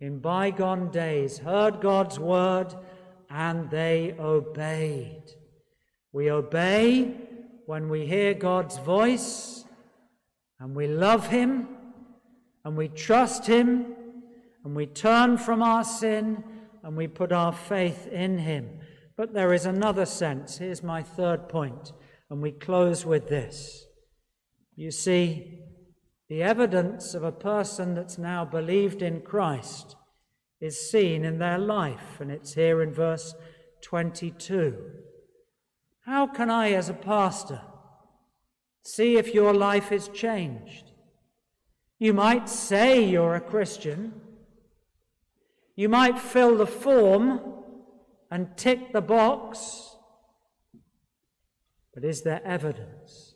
in 0.00 0.18
bygone 0.18 0.90
days 0.90 1.38
heard 1.38 1.80
God's 1.80 2.18
word 2.18 2.74
and 3.30 3.70
they 3.70 4.16
obeyed. 4.18 5.22
We 6.12 6.28
obey 6.32 7.14
when 7.66 7.88
we 7.88 8.04
hear 8.04 8.34
God's 8.34 8.78
voice 8.78 9.64
and 10.58 10.74
we 10.74 10.88
love 10.88 11.28
Him 11.28 11.68
and 12.64 12.76
we 12.76 12.88
trust 12.88 13.46
Him 13.46 13.94
and 14.64 14.74
we 14.74 14.86
turn 14.86 15.38
from 15.38 15.62
our 15.62 15.84
sin 15.84 16.42
and 16.82 16.96
we 16.96 17.06
put 17.06 17.30
our 17.30 17.52
faith 17.52 18.08
in 18.08 18.38
Him. 18.38 18.80
But 19.16 19.34
there 19.34 19.54
is 19.54 19.66
another 19.66 20.04
sense. 20.04 20.58
Here's 20.58 20.82
my 20.82 21.00
third 21.00 21.48
point, 21.48 21.92
and 22.30 22.40
we 22.40 22.52
close 22.52 23.04
with 23.04 23.28
this. 23.28 23.86
You 24.76 24.90
see, 24.90 25.58
the 26.28 26.42
evidence 26.42 27.12
of 27.14 27.24
a 27.24 27.32
person 27.32 27.94
that's 27.94 28.16
now 28.16 28.44
believed 28.44 29.02
in 29.02 29.20
Christ 29.20 29.96
is 30.60 30.90
seen 30.90 31.24
in 31.24 31.38
their 31.38 31.58
life, 31.58 32.20
and 32.20 32.30
it's 32.30 32.54
here 32.54 32.82
in 32.82 32.92
verse 32.92 33.34
22. 33.82 34.76
How 36.06 36.26
can 36.26 36.48
I, 36.48 36.72
as 36.72 36.88
a 36.88 36.94
pastor, 36.94 37.62
see 38.84 39.16
if 39.16 39.34
your 39.34 39.52
life 39.52 39.90
is 39.90 40.08
changed? 40.08 40.92
You 41.98 42.14
might 42.14 42.48
say 42.48 43.04
you're 43.04 43.34
a 43.34 43.40
Christian. 43.40 44.14
You 45.76 45.88
might 45.88 46.18
fill 46.18 46.56
the 46.56 46.66
form 46.66 47.40
and 48.30 48.56
tick 48.56 48.92
the 48.92 49.02
box. 49.02 49.89
But 51.94 52.04
is 52.04 52.22
there 52.22 52.40
evidence? 52.44 53.34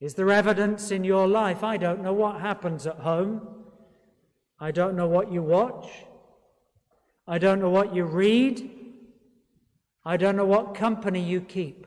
Is 0.00 0.14
there 0.14 0.30
evidence 0.30 0.90
in 0.90 1.04
your 1.04 1.26
life? 1.26 1.62
I 1.62 1.76
don't 1.76 2.02
know 2.02 2.12
what 2.12 2.40
happens 2.40 2.86
at 2.86 2.96
home. 2.96 3.40
I 4.58 4.70
don't 4.70 4.96
know 4.96 5.06
what 5.06 5.32
you 5.32 5.42
watch. 5.42 5.88
I 7.26 7.38
don't 7.38 7.60
know 7.60 7.70
what 7.70 7.94
you 7.94 8.04
read. 8.04 8.70
I 10.04 10.16
don't 10.16 10.36
know 10.36 10.44
what 10.44 10.74
company 10.74 11.20
you 11.20 11.40
keep. 11.40 11.86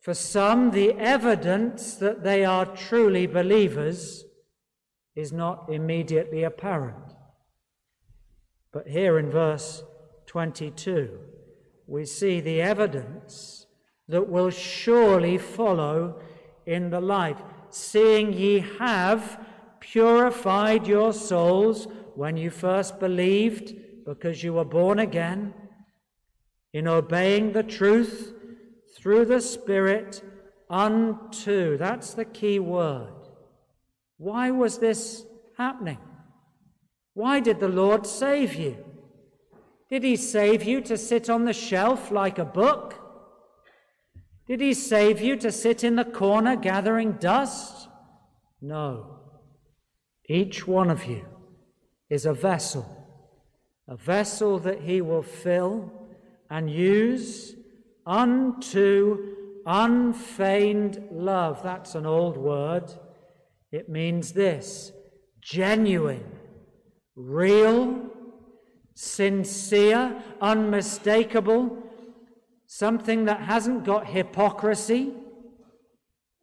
For 0.00 0.14
some, 0.14 0.70
the 0.70 0.92
evidence 0.92 1.94
that 1.96 2.22
they 2.22 2.44
are 2.44 2.64
truly 2.64 3.26
believers 3.26 4.24
is 5.14 5.32
not 5.32 5.68
immediately 5.68 6.44
apparent. 6.44 7.12
But 8.72 8.88
here 8.88 9.18
in 9.18 9.30
verse 9.30 9.82
22, 10.26 11.18
we 11.88 12.04
see 12.04 12.38
the 12.40 12.60
evidence 12.60 13.66
that 14.08 14.28
will 14.28 14.50
surely 14.50 15.38
follow 15.38 16.20
in 16.66 16.90
the 16.90 17.00
life, 17.00 17.42
seeing 17.70 18.32
ye 18.32 18.60
have 18.78 19.40
purified 19.80 20.86
your 20.86 21.12
souls 21.14 21.88
when 22.14 22.36
you 22.36 22.50
first 22.50 23.00
believed 23.00 23.74
because 24.04 24.44
you 24.44 24.52
were 24.52 24.64
born 24.64 24.98
again, 24.98 25.54
in 26.74 26.86
obeying 26.86 27.52
the 27.52 27.62
truth 27.62 28.34
through 28.94 29.24
the 29.24 29.40
Spirit 29.40 30.22
unto. 30.68 31.78
That's 31.78 32.12
the 32.12 32.26
key 32.26 32.58
word. 32.58 33.12
Why 34.18 34.50
was 34.50 34.78
this 34.78 35.24
happening? 35.56 35.98
Why 37.14 37.40
did 37.40 37.60
the 37.60 37.68
Lord 37.68 38.06
save 38.06 38.54
you? 38.54 38.84
Did 39.90 40.02
he 40.02 40.16
save 40.16 40.64
you 40.64 40.80
to 40.82 40.98
sit 40.98 41.30
on 41.30 41.44
the 41.44 41.52
shelf 41.52 42.10
like 42.10 42.38
a 42.38 42.44
book? 42.44 42.94
Did 44.46 44.60
he 44.60 44.74
save 44.74 45.20
you 45.20 45.36
to 45.36 45.52
sit 45.52 45.84
in 45.84 45.96
the 45.96 46.04
corner 46.04 46.56
gathering 46.56 47.12
dust? 47.12 47.88
No. 48.60 49.18
Each 50.28 50.66
one 50.66 50.90
of 50.90 51.04
you 51.04 51.24
is 52.10 52.26
a 52.26 52.32
vessel, 52.34 52.86
a 53.86 53.96
vessel 53.96 54.58
that 54.60 54.82
he 54.82 55.00
will 55.00 55.22
fill 55.22 55.90
and 56.50 56.70
use 56.70 57.54
unto 58.06 59.34
unfeigned 59.66 61.08
love. 61.10 61.62
That's 61.62 61.94
an 61.94 62.06
old 62.06 62.36
word. 62.36 62.90
It 63.70 63.88
means 63.88 64.32
this 64.32 64.92
genuine, 65.40 66.24
real, 67.14 68.10
sincere, 69.00 70.20
unmistakable 70.40 71.80
something 72.66 73.26
that 73.26 73.40
hasn't 73.40 73.84
got 73.84 74.08
hypocrisy. 74.08 75.12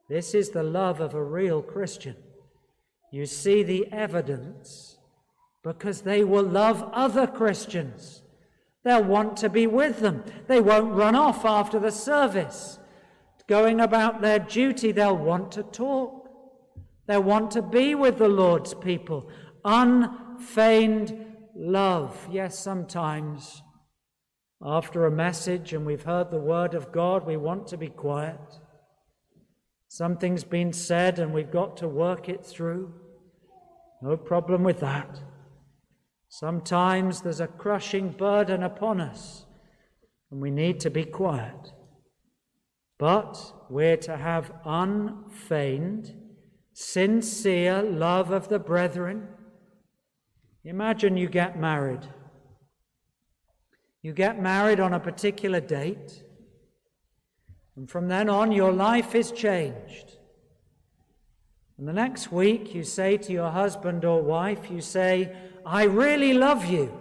This 0.07 0.33
is 0.33 0.51
the 0.51 0.63
love 0.63 1.01
of 1.01 1.13
a 1.13 1.21
real 1.21 1.61
Christian. 1.61 2.15
You 3.11 3.25
see 3.25 3.61
the 3.61 3.91
evidence 3.91 4.97
because 5.63 6.01
they 6.01 6.23
will 6.23 6.45
love 6.45 6.89
other 6.93 7.27
Christians. 7.27 8.21
They'll 8.85 9.03
want 9.03 9.35
to 9.37 9.49
be 9.49 9.67
with 9.67 9.99
them. 9.99 10.23
They 10.47 10.61
won't 10.61 10.93
run 10.93 11.15
off 11.15 11.43
after 11.43 11.77
the 11.77 11.91
service. 11.91 12.79
Going 13.49 13.81
about 13.81 14.21
their 14.21 14.39
duty, 14.39 14.93
they'll 14.93 15.17
want 15.17 15.51
to 15.51 15.63
talk. 15.63 16.29
They'll 17.05 17.21
want 17.21 17.51
to 17.51 17.61
be 17.61 17.95
with 17.95 18.17
the 18.17 18.29
Lord's 18.29 18.73
people. 18.73 19.29
Unfeigned 19.65 21.34
love. 21.55 22.27
Yes, 22.31 22.59
sometimes 22.59 23.61
after 24.63 25.05
a 25.05 25.11
message 25.11 25.73
and 25.73 25.85
we've 25.85 26.03
heard 26.03 26.31
the 26.31 26.39
word 26.39 26.73
of 26.73 26.91
God, 26.91 27.25
we 27.25 27.37
want 27.37 27.67
to 27.67 27.77
be 27.77 27.87
quiet. 27.87 28.39
Something's 29.87 30.43
been 30.43 30.73
said 30.73 31.19
and 31.19 31.33
we've 31.33 31.51
got 31.51 31.77
to 31.77 31.87
work 31.87 32.29
it 32.29 32.45
through. 32.45 32.93
No 34.01 34.17
problem 34.17 34.63
with 34.63 34.79
that. 34.79 35.19
Sometimes 36.27 37.21
there's 37.21 37.39
a 37.39 37.47
crushing 37.47 38.09
burden 38.09 38.63
upon 38.63 38.99
us 38.99 39.45
and 40.31 40.41
we 40.41 40.51
need 40.51 40.79
to 40.81 40.89
be 40.89 41.05
quiet. 41.05 41.71
But 42.97 43.53
we're 43.69 43.97
to 43.97 44.17
have 44.17 44.51
unfeigned, 44.65 46.13
sincere 46.73 47.81
love 47.81 48.31
of 48.31 48.47
the 48.47 48.59
brethren. 48.59 49.27
Imagine 50.65 51.15
you 51.15 51.29
get 51.29 51.59
married. 51.59 52.07
You 54.01 54.13
get 54.13 54.41
married 54.41 54.79
on 54.79 54.93
a 54.93 54.99
particular 54.99 55.59
date, 55.59 56.23
and 57.75 57.89
from 57.89 58.07
then 58.07 58.29
on, 58.29 58.51
your 58.51 58.71
life 58.71 59.13
is 59.13 59.31
changed. 59.31 60.17
And 61.77 61.87
the 61.87 61.93
next 61.93 62.31
week, 62.31 62.73
you 62.73 62.83
say 62.83 63.17
to 63.17 63.31
your 63.31 63.51
husband 63.51 64.05
or 64.05 64.21
wife, 64.23 64.71
you 64.71 64.81
say, 64.81 65.35
I 65.65 65.83
really 65.83 66.33
love 66.33 66.65
you, 66.65 66.91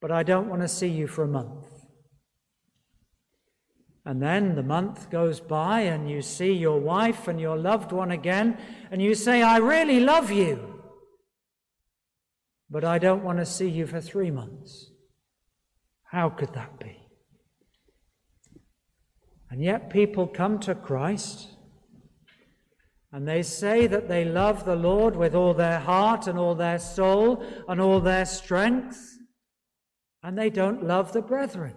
but 0.00 0.10
I 0.10 0.22
don't 0.22 0.48
want 0.48 0.62
to 0.62 0.68
see 0.68 0.88
you 0.88 1.06
for 1.06 1.22
a 1.22 1.28
month. 1.28 1.68
And 4.04 4.20
then 4.20 4.56
the 4.56 4.62
month 4.64 5.10
goes 5.10 5.38
by, 5.38 5.82
and 5.82 6.10
you 6.10 6.22
see 6.22 6.52
your 6.52 6.80
wife 6.80 7.28
and 7.28 7.40
your 7.40 7.56
loved 7.56 7.92
one 7.92 8.10
again, 8.10 8.58
and 8.90 9.00
you 9.00 9.14
say, 9.14 9.42
I 9.42 9.58
really 9.58 10.00
love 10.00 10.32
you, 10.32 10.71
but 12.72 12.84
I 12.84 12.98
don't 12.98 13.22
want 13.22 13.38
to 13.38 13.44
see 13.44 13.68
you 13.68 13.86
for 13.86 14.00
three 14.00 14.30
months. 14.30 14.90
How 16.04 16.30
could 16.30 16.54
that 16.54 16.80
be? 16.80 16.96
And 19.50 19.62
yet, 19.62 19.90
people 19.90 20.26
come 20.26 20.58
to 20.60 20.74
Christ 20.74 21.48
and 23.12 23.28
they 23.28 23.42
say 23.42 23.86
that 23.86 24.08
they 24.08 24.24
love 24.24 24.64
the 24.64 24.74
Lord 24.74 25.16
with 25.16 25.34
all 25.34 25.52
their 25.52 25.80
heart 25.80 26.26
and 26.26 26.38
all 26.38 26.54
their 26.54 26.78
soul 26.78 27.44
and 27.68 27.78
all 27.78 28.00
their 28.00 28.24
strength, 28.24 29.18
and 30.22 30.38
they 30.38 30.48
don't 30.48 30.86
love 30.86 31.12
the 31.12 31.20
brethren. 31.20 31.74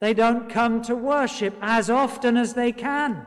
They 0.00 0.14
don't 0.14 0.48
come 0.48 0.80
to 0.82 0.96
worship 0.96 1.54
as 1.60 1.90
often 1.90 2.38
as 2.38 2.54
they 2.54 2.72
can. 2.72 3.26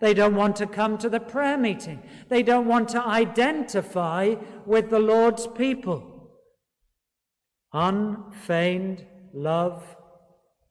They 0.00 0.14
don't 0.14 0.34
want 0.34 0.56
to 0.56 0.66
come 0.66 0.98
to 0.98 1.08
the 1.08 1.20
prayer 1.20 1.56
meeting. 1.56 2.02
They 2.28 2.42
don't 2.42 2.66
want 2.66 2.88
to 2.90 3.02
identify 3.04 4.34
with 4.66 4.90
the 4.90 4.98
Lord's 4.98 5.46
people. 5.46 6.30
Unfeigned 7.72 9.06
love 9.32 9.96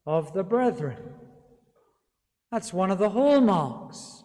of 0.06 0.34
the 0.34 0.44
brethren. 0.44 1.16
That's 2.52 2.72
one 2.72 2.92
of 2.92 3.00
the 3.00 3.10
hallmarks 3.10 4.24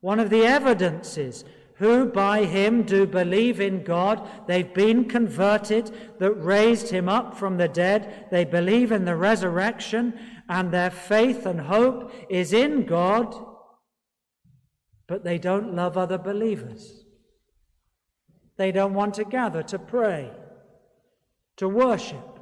one 0.00 0.18
of 0.18 0.30
the 0.30 0.44
evidences 0.44 1.44
who 1.74 2.06
by 2.06 2.44
him 2.44 2.82
do 2.82 3.06
believe 3.06 3.60
in 3.60 3.82
God. 3.82 4.28
They've 4.46 4.72
been 4.72 5.06
converted, 5.06 5.90
that 6.18 6.32
raised 6.32 6.90
him 6.90 7.08
up 7.08 7.38
from 7.38 7.56
the 7.56 7.68
dead. 7.68 8.26
They 8.30 8.44
believe 8.44 8.92
in 8.92 9.06
the 9.06 9.16
resurrection, 9.16 10.18
and 10.48 10.70
their 10.70 10.90
faith 10.90 11.46
and 11.46 11.60
hope 11.60 12.12
is 12.28 12.52
in 12.52 12.84
God, 12.84 13.34
but 15.10 15.24
they 15.24 15.38
don't 15.38 15.74
love 15.74 15.98
other 15.98 16.18
believers. 16.18 17.02
They 18.56 18.70
don't 18.70 18.94
want 18.94 19.14
to 19.14 19.24
gather 19.24 19.60
to 19.64 19.76
pray, 19.76 20.30
to 21.56 21.68
worship, 21.68 22.38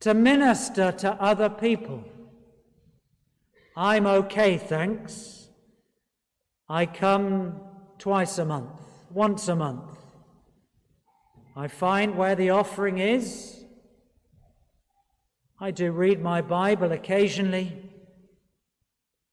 to 0.00 0.12
minister 0.12 0.92
to 0.92 1.12
other 1.12 1.48
people. 1.48 2.04
I'm 3.74 4.06
okay, 4.06 4.58
thanks. 4.58 5.48
I 6.68 6.84
come 6.84 7.58
twice 7.98 8.36
a 8.36 8.44
month, 8.44 8.78
once 9.10 9.48
a 9.48 9.56
month. 9.56 9.96
I 11.56 11.68
find 11.68 12.18
where 12.18 12.34
the 12.34 12.50
offering 12.50 12.98
is. 12.98 13.64
I 15.58 15.70
do 15.70 15.90
read 15.90 16.20
my 16.20 16.42
Bible 16.42 16.92
occasionally, 16.92 17.90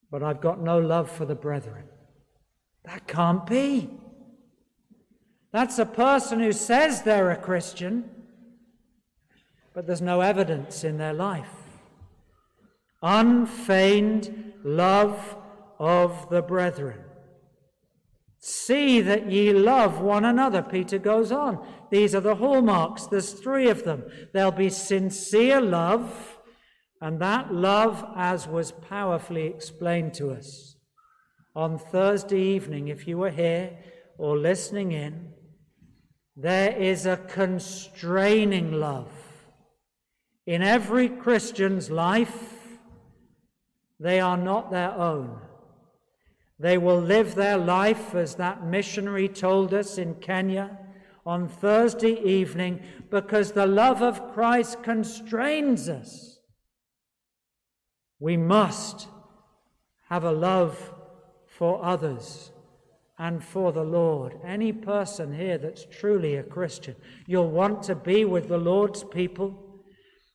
but 0.10 0.24
I've 0.24 0.40
got 0.40 0.62
no 0.62 0.80
love 0.80 1.12
for 1.12 1.26
the 1.26 1.36
brethren. 1.36 1.87
That 2.88 3.06
can't 3.06 3.46
be. 3.46 3.90
That's 5.52 5.78
a 5.78 5.86
person 5.86 6.40
who 6.40 6.54
says 6.54 7.02
they're 7.02 7.32
a 7.32 7.36
Christian, 7.36 8.10
but 9.74 9.86
there's 9.86 10.02
no 10.02 10.22
evidence 10.22 10.86
in 10.86 10.98
their 10.98 11.14
life. 11.14 11.52
Unfeigned 13.04 14.54
love 14.64 15.36
of 15.80 16.30
the 16.30 16.42
brethren. 16.42 17.00
See 18.40 19.02
that 19.02 19.30
ye 19.30 19.52
love 19.52 20.00
one 20.00 20.24
another, 20.24 20.62
Peter 20.62 20.98
goes 20.98 21.32
on. 21.32 21.66
These 21.92 22.16
are 22.16 22.22
the 22.22 22.36
hallmarks. 22.36 23.06
There's 23.06 23.34
three 23.34 23.70
of 23.70 23.84
them. 23.84 24.06
There'll 24.32 24.52
be 24.52 24.70
sincere 24.70 25.60
love, 25.60 26.40
and 27.02 27.20
that 27.20 27.54
love, 27.54 28.06
as 28.16 28.48
was 28.48 28.72
powerfully 28.72 29.48
explained 29.48 30.14
to 30.16 30.32
us 30.32 30.77
on 31.58 31.80
Thursday 31.80 32.40
evening, 32.40 32.88
if 32.88 33.08
you 33.08 33.18
were 33.18 33.32
here 33.32 33.76
or 34.20 34.38
listening 34.38 34.92
in, 34.92 35.30
there 36.36 36.72
is 36.78 37.08
a 37.08 37.18
constraining 37.18 38.74
love. 38.74 39.12
In 40.46 40.62
every 40.62 41.10
Christian's 41.10 41.90
life, 41.90 42.54
they 44.00 44.20
are 44.20 44.38
not 44.38 44.70
their 44.70 44.92
own. 44.92 45.40
They 46.60 46.78
will 46.78 47.02
live 47.02 47.34
their 47.34 47.58
life 47.58 48.14
as 48.14 48.36
that 48.36 48.64
missionary 48.64 49.28
told 49.28 49.74
us 49.74 49.98
in 49.98 50.14
Kenya 50.16 50.78
on 51.26 51.48
Thursday 51.48 52.22
evening 52.24 52.84
because 53.10 53.54
the 53.54 53.66
love 53.66 54.04
of 54.04 54.32
Christ 54.32 54.84
constrains 54.84 55.90
us. 55.90 56.38
We 58.20 58.38
must 58.38 59.08
have 60.10 60.24
a 60.24 60.32
love 60.32 60.94
for 61.58 61.84
others 61.84 62.52
and 63.18 63.44
for 63.44 63.72
the 63.72 63.84
Lord. 63.84 64.40
Any 64.46 64.72
person 64.72 65.34
here 65.34 65.58
that's 65.58 65.86
truly 65.86 66.36
a 66.36 66.44
Christian, 66.44 66.96
you'll 67.26 67.50
want 67.50 67.84
to 67.84 67.96
be 67.96 68.26
with 68.26 68.48
the 68.48 68.60
Lord's 68.60 69.04
people. 69.04 69.64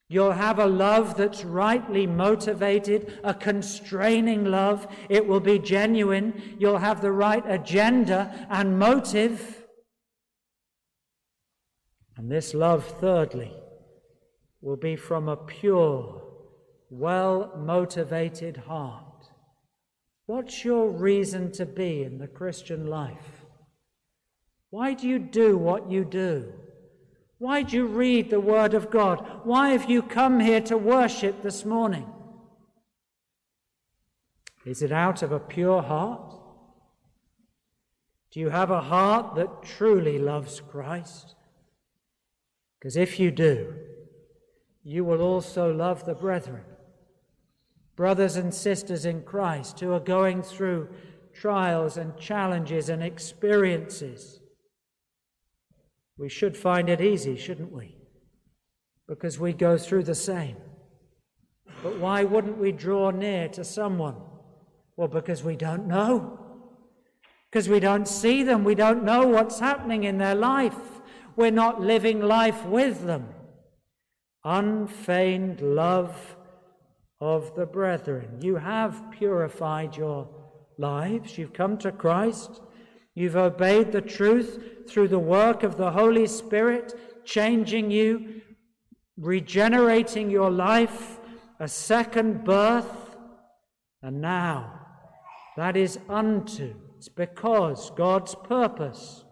You'll 0.08 0.32
have 0.32 0.58
a 0.58 0.66
love 0.66 1.16
that's 1.16 1.44
rightly 1.44 2.06
motivated, 2.06 3.18
a 3.24 3.32
constraining 3.32 4.44
love. 4.44 4.86
It 5.08 5.26
will 5.26 5.40
be 5.40 5.58
genuine. 5.58 6.56
You'll 6.58 6.78
have 6.78 7.00
the 7.00 7.12
right 7.12 7.44
agenda 7.46 8.46
and 8.50 8.78
motive. 8.78 9.64
And 12.16 12.30
this 12.30 12.52
love, 12.52 12.84
thirdly, 13.00 13.52
will 14.60 14.76
be 14.76 14.96
from 14.96 15.28
a 15.28 15.36
pure, 15.36 16.22
well 16.90 17.52
motivated 17.56 18.58
heart. 18.58 19.11
What's 20.32 20.64
your 20.64 20.88
reason 20.88 21.52
to 21.52 21.66
be 21.66 22.04
in 22.04 22.16
the 22.16 22.26
Christian 22.26 22.86
life? 22.86 23.44
Why 24.70 24.94
do 24.94 25.06
you 25.06 25.18
do 25.18 25.58
what 25.58 25.90
you 25.90 26.06
do? 26.06 26.54
Why 27.36 27.62
do 27.62 27.76
you 27.76 27.86
read 27.86 28.30
the 28.30 28.40
Word 28.40 28.72
of 28.72 28.90
God? 28.90 29.40
Why 29.44 29.72
have 29.72 29.90
you 29.90 30.00
come 30.02 30.40
here 30.40 30.62
to 30.62 30.78
worship 30.78 31.42
this 31.42 31.66
morning? 31.66 32.10
Is 34.64 34.80
it 34.80 34.90
out 34.90 35.22
of 35.22 35.32
a 35.32 35.38
pure 35.38 35.82
heart? 35.82 36.34
Do 38.30 38.40
you 38.40 38.48
have 38.48 38.70
a 38.70 38.80
heart 38.80 39.34
that 39.34 39.62
truly 39.62 40.18
loves 40.18 40.62
Christ? 40.62 41.34
Because 42.78 42.96
if 42.96 43.20
you 43.20 43.30
do, 43.30 43.74
you 44.82 45.04
will 45.04 45.20
also 45.20 45.70
love 45.70 46.06
the 46.06 46.14
brethren, 46.14 46.64
brothers 47.96 48.36
and 48.36 48.52
sisters 48.52 49.04
in 49.04 49.22
Christ 49.22 49.80
who 49.80 49.92
are 49.92 50.00
going 50.00 50.42
through 50.42 50.88
trials 51.32 51.96
and 51.96 52.16
challenges 52.18 52.88
and 52.88 53.02
experiences 53.02 54.42
we 56.22 56.28
should 56.28 56.56
find 56.56 56.88
it 56.88 57.00
easy, 57.00 57.36
shouldn't 57.36 57.72
we? 57.72 57.96
Because 59.08 59.38
we 59.38 59.52
go 59.52 59.76
through 59.76 60.04
the 60.04 60.14
same. 60.14 60.56
But 61.82 61.98
why 61.98 62.22
wouldn't 62.22 62.58
we 62.58 62.70
draw 62.70 63.10
near 63.10 63.48
to 63.48 63.64
someone? 63.64 64.16
Well, 64.96 65.08
because 65.08 65.42
we 65.42 65.56
don't 65.56 65.88
know. 65.88 66.38
Because 67.50 67.68
we 67.68 67.80
don't 67.80 68.06
see 68.06 68.42
them. 68.42 68.62
We 68.62 68.74
don't 68.74 69.04
know 69.04 69.26
what's 69.26 69.58
happening 69.58 70.04
in 70.04 70.18
their 70.18 70.34
life. 70.34 70.76
We're 71.34 71.50
not 71.50 71.80
living 71.80 72.20
life 72.20 72.64
with 72.66 73.04
them. 73.04 73.26
unfeigned 74.44 75.60
love 75.60 76.36
of 77.22 77.54
the 77.54 77.64
brethren. 77.64 78.40
You 78.40 78.56
have 78.56 79.12
purified 79.12 79.96
your 79.96 80.28
lives. 80.76 81.38
You've 81.38 81.52
come 81.52 81.78
to 81.78 81.92
Christ. 81.92 82.60
You've 83.14 83.36
obeyed 83.36 83.92
the 83.92 84.00
truth 84.00 84.88
through 84.88 85.06
the 85.06 85.20
work 85.20 85.62
of 85.62 85.76
the 85.76 85.92
Holy 85.92 86.26
Spirit, 86.26 86.92
changing 87.24 87.92
you, 87.92 88.42
regenerating 89.16 90.30
your 90.30 90.50
life, 90.50 91.20
a 91.60 91.68
second 91.68 92.42
birth. 92.42 93.14
And 94.02 94.20
now, 94.20 94.80
that 95.56 95.76
is 95.76 96.00
unto, 96.08 96.74
it's 96.96 97.08
because 97.08 97.92
God's 97.92 98.34
purpose 98.34 99.24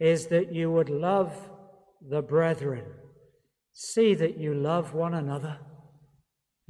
is 0.00 0.26
that 0.26 0.52
you 0.52 0.72
would 0.72 0.88
love 0.88 1.32
the 2.00 2.20
brethren. 2.20 2.84
See 3.72 4.12
that 4.16 4.38
you 4.38 4.54
love 4.54 4.92
one 4.92 5.14
another. 5.14 5.60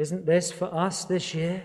Isn't 0.03 0.27
this 0.27 0.51
for 0.51 0.65
us 0.75 1.05
this 1.05 1.33
year? 1.33 1.63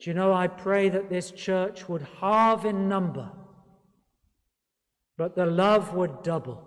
Do 0.00 0.10
you 0.10 0.12
know, 0.12 0.34
I 0.34 0.48
pray 0.48 0.90
that 0.90 1.08
this 1.08 1.30
church 1.30 1.88
would 1.88 2.06
halve 2.20 2.66
in 2.66 2.90
number, 2.90 3.32
but 5.16 5.34
the 5.34 5.46
love 5.46 5.94
would 5.94 6.22
double. 6.22 6.62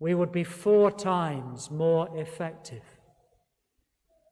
We 0.00 0.12
would 0.12 0.32
be 0.32 0.42
four 0.42 0.90
times 0.90 1.70
more 1.70 2.08
effective 2.18 2.82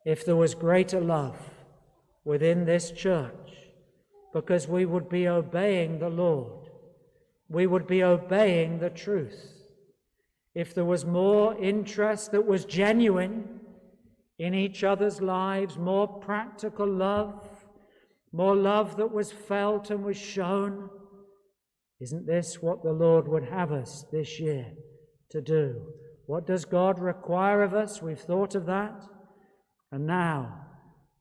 if 0.04 0.26
there 0.26 0.34
was 0.34 0.56
greater 0.56 1.00
love 1.00 1.38
within 2.24 2.64
this 2.64 2.90
church, 2.90 3.52
because 4.34 4.66
we 4.66 4.86
would 4.86 5.08
be 5.08 5.28
obeying 5.28 6.00
the 6.00 6.10
Lord. 6.10 6.68
We 7.48 7.68
would 7.68 7.86
be 7.86 8.02
obeying 8.02 8.80
the 8.80 8.90
truth. 8.90 9.40
If 10.52 10.74
there 10.74 10.84
was 10.84 11.04
more 11.04 11.56
interest 11.62 12.32
that 12.32 12.44
was 12.44 12.64
genuine, 12.64 13.60
in 14.38 14.54
each 14.54 14.84
other's 14.84 15.20
lives, 15.20 15.78
more 15.78 16.08
practical 16.08 16.86
love, 16.86 17.46
more 18.32 18.56
love 18.56 18.96
that 18.96 19.12
was 19.12 19.30
felt 19.30 19.90
and 19.90 20.04
was 20.04 20.16
shown. 20.16 20.88
Isn't 22.00 22.26
this 22.26 22.60
what 22.60 22.82
the 22.82 22.92
Lord 22.92 23.28
would 23.28 23.44
have 23.44 23.72
us 23.72 24.04
this 24.10 24.40
year 24.40 24.66
to 25.30 25.40
do? 25.40 25.82
What 26.26 26.46
does 26.46 26.64
God 26.64 26.98
require 26.98 27.62
of 27.62 27.74
us? 27.74 28.02
We've 28.02 28.18
thought 28.18 28.54
of 28.54 28.66
that. 28.66 29.04
And 29.90 30.06
now, 30.06 30.66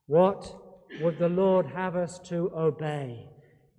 what 0.06 0.56
would 1.00 1.18
the 1.18 1.28
Lord 1.28 1.66
have 1.66 1.96
us 1.96 2.18
to 2.26 2.50
obey? 2.56 3.28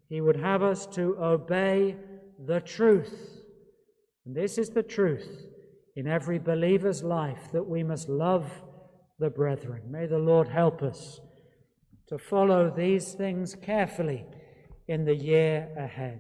He 0.10 0.22
would 0.22 0.38
have 0.38 0.62
us 0.62 0.86
to 0.88 1.18
obey 1.20 1.98
the 2.46 2.62
truth. 2.62 3.42
And 4.26 4.36
this 4.36 4.58
is 4.58 4.70
the 4.70 4.84
truth 4.84 5.28
in 5.96 6.08
every 6.08 6.40
believer's 6.40 7.04
life 7.04 7.52
that 7.52 7.68
we 7.68 7.84
must 7.84 8.10
love 8.10 8.46
the 9.24 9.30
brethren. 9.30 9.82
May 9.90 10.06
the 10.06 10.20
Lord 10.20 10.50
help 10.50 10.84
us 10.84 11.22
to 12.08 12.18
follow 12.18 12.70
these 12.70 13.14
things 13.14 13.56
carefully 13.56 14.26
in 14.90 15.06
the 15.06 15.16
year 15.16 15.70
ahead. 15.78 16.20